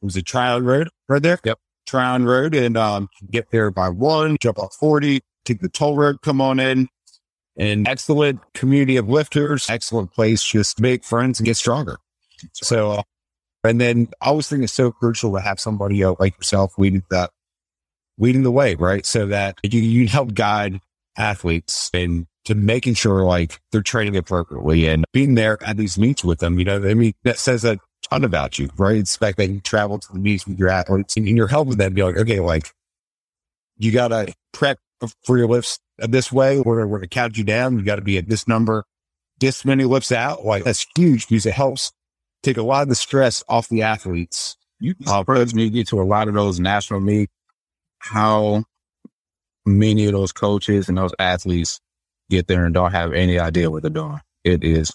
[0.00, 1.40] it was a Tryon Road right there.
[1.44, 1.58] Yep.
[1.86, 6.22] Tryon Road and, um, get there by one, jump off 40, take the toll road,
[6.22, 6.88] come on in
[7.56, 11.98] and excellent community of lifters, excellent place just to make friends and get stronger.
[12.52, 13.02] So, uh,
[13.64, 17.02] and then I always think it's so crucial to have somebody uh, like yourself leading
[17.10, 17.28] the,
[18.18, 19.06] leading the way, right?
[19.06, 20.80] So that you, you help guide
[21.16, 26.24] athletes and to making sure like they're training appropriately and being there at these meets
[26.24, 26.58] with them.
[26.58, 27.78] You know, I mean, that says a
[28.10, 28.96] ton about you, right?
[28.96, 31.76] It's the fact that you travel to the meets with your athletes and you're helping
[31.76, 32.72] them be like, okay, like
[33.76, 34.78] you got to prep
[35.24, 36.60] for your lifts this way.
[36.60, 37.78] We're, we're going to count you down.
[37.78, 38.84] You got to be at this number,
[39.40, 40.44] this many lifts out.
[40.44, 41.92] Like that's huge because it helps
[42.42, 44.56] take a lot of the stress off the athletes.
[44.80, 47.30] You uh, me to get to a lot of those national meet,
[47.98, 48.64] how
[49.66, 51.80] many of those coaches and those athletes
[52.30, 54.20] get there and don't have any idea what they're doing.
[54.44, 54.92] It is,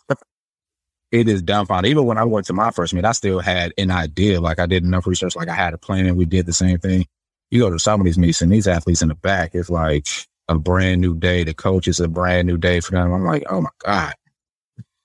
[1.12, 1.88] it is dumbfounding.
[1.88, 4.42] Even when I went to my first meet, I still had an idea.
[4.42, 6.80] Like I did enough research, like I had a plan and we did the same
[6.80, 7.06] thing.
[7.52, 10.08] You go to some of these meets and these athletes in the back, it's like
[10.48, 11.44] a brand new day.
[11.44, 13.14] The coach is a brand new day for them.
[13.14, 14.14] I'm like, oh my God.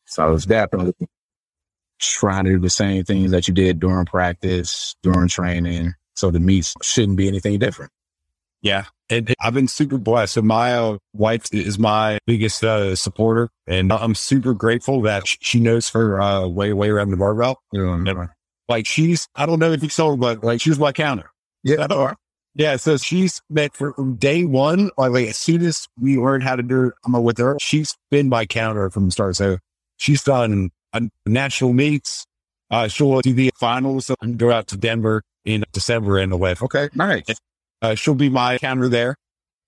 [0.07, 0.94] So it's definitely
[2.01, 5.94] trying to do the same things that you did during practice, during training.
[6.18, 7.92] So the meets shouldn't be anything different.
[8.60, 8.84] Yeah.
[9.08, 10.34] And I've been super blessed.
[10.34, 15.60] So my uh, wife is my biggest uh, supporter and I'm super grateful that she
[15.60, 17.62] knows her uh, way, way around the barbell.
[17.74, 18.04] Um,
[18.68, 21.30] Like she's, I don't know if you saw her, but like she's my counter.
[21.62, 21.86] yeah.
[22.54, 22.76] Yeah.
[22.76, 24.90] So she's met for from day one.
[24.98, 27.56] Like, as soon as we learned how to do it, I'm with her.
[27.60, 29.36] She's been my counter from the start.
[29.36, 29.58] So
[29.96, 32.26] she's done uh, national meets.
[32.70, 36.62] Uh, she'll do the finals and go out to Denver in December and the West.
[36.62, 36.88] Okay.
[36.94, 37.24] Nice.
[37.80, 39.16] Uh, she'll be my counter there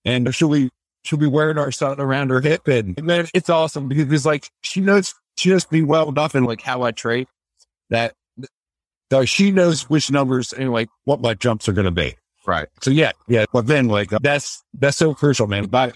[0.05, 0.69] and she'll be
[1.03, 2.67] she'll be wearing our son around her hip.
[2.67, 6.35] And, and man, it's awesome because it's like, she knows, she knows me well enough
[6.35, 7.25] and like how I train
[7.89, 8.13] that
[9.11, 12.15] so she knows which numbers and like what my jumps are going to be.
[12.45, 12.67] Right.
[12.81, 13.45] So yeah, yeah.
[13.51, 15.65] But then like that's, that's so crucial, man.
[15.65, 15.95] If I, if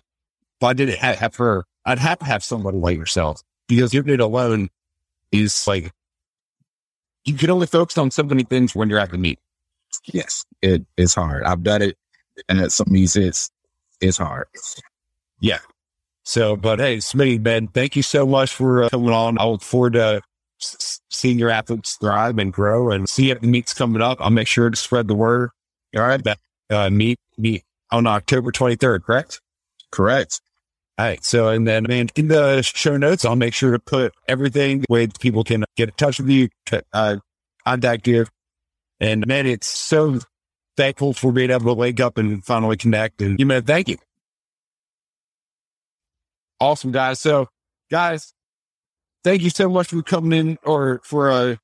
[0.64, 4.20] I didn't have, have her, I'd have to have someone like yourself because doing it
[4.20, 4.70] alone
[5.32, 5.92] is like,
[7.26, 9.40] you can only focus on so many things when you're at the meet.
[10.06, 10.46] Yes.
[10.62, 11.44] It is hard.
[11.44, 11.98] I've done it
[12.50, 13.50] and at some meets it's,
[14.02, 14.48] it's hard.
[15.40, 15.60] Yeah.
[16.24, 19.40] So, but hey, Smitty, man, thank you so much for uh, coming on.
[19.40, 20.22] I look forward to
[20.62, 24.18] s- seeing your athletes thrive and grow and see if the meet's coming up.
[24.20, 25.52] I'll make sure to spread the word.
[25.96, 26.24] All right.
[26.24, 29.40] That, uh, meet, meet on October 23rd, correct?
[29.92, 30.42] Correct.
[30.98, 31.24] All right.
[31.26, 34.86] So, and then, man, in the show notes, I'll make sure to put everything the
[34.90, 36.50] way people can get in touch with you,
[36.94, 37.18] uh,
[37.66, 38.26] contact you.
[39.02, 40.20] And man, it's so
[40.78, 43.22] thankful for being able to wake up and finally connect.
[43.22, 43.98] And you man, thank you.
[46.62, 47.20] Awesome, guys.
[47.20, 47.50] So,
[47.92, 48.34] guys,
[49.26, 51.56] thank you so much for coming in or for uh,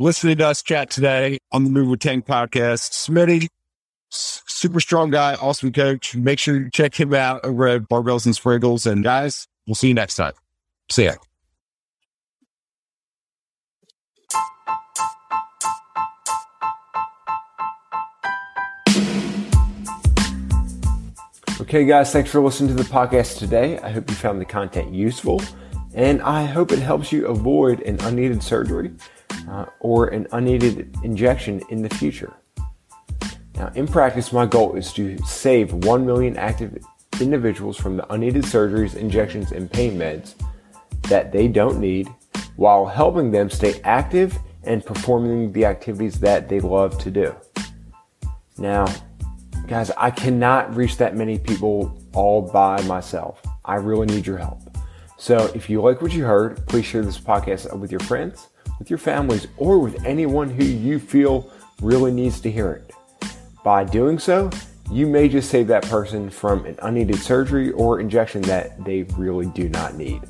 [0.00, 2.90] listening to us chat today on the Move with Tank podcast.
[2.90, 3.46] Smitty,
[4.14, 6.14] super strong guy, awesome coach.
[6.14, 8.86] Make sure you check him out over at Barbells and Sprinkles.
[8.86, 10.32] And guys, we'll see you next time.
[10.90, 11.14] See ya.
[21.60, 23.78] Okay, guys, thanks for listening to the podcast today.
[23.78, 25.42] I hope you found the content useful,
[25.94, 28.92] and I hope it helps you avoid an unneeded surgery
[29.48, 32.34] uh, or an unneeded injection in the future.
[33.56, 36.76] Now, in practice, my goal is to save 1 million active
[37.20, 40.34] individuals from the unneeded surgeries, injections, and pain meds
[41.02, 42.08] that they don't need
[42.56, 47.34] while helping them stay active and performing the activities that they love to do.
[48.58, 48.86] Now,
[49.66, 53.42] guys, I cannot reach that many people all by myself.
[53.64, 54.60] I really need your help.
[55.16, 58.48] So if you like what you heard, please share this podcast with your friends,
[58.78, 61.50] with your families, or with anyone who you feel
[61.80, 62.92] really needs to hear it.
[63.64, 64.50] By doing so,
[64.90, 69.46] you may just save that person from an unneeded surgery or injection that they really
[69.46, 70.20] do not need.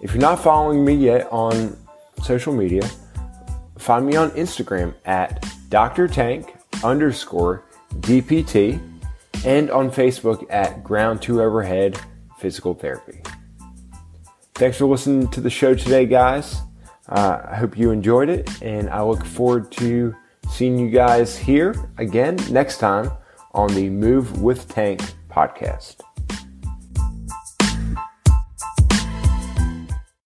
[0.00, 1.76] If you're not following me yet on
[2.22, 2.88] social media,
[3.78, 6.06] find me on Instagram at Dr.
[6.06, 7.64] Tank underscore
[7.96, 8.80] DPT
[9.44, 11.98] and on Facebook at Ground to Overhead
[12.38, 13.22] Physical Therapy.
[14.54, 16.60] Thanks for listening to the show today, guys.
[17.08, 20.14] Uh, I hope you enjoyed it, and I look forward to
[20.50, 23.10] seeing you guys here again next time
[23.54, 26.09] on the Move with Tank podcast.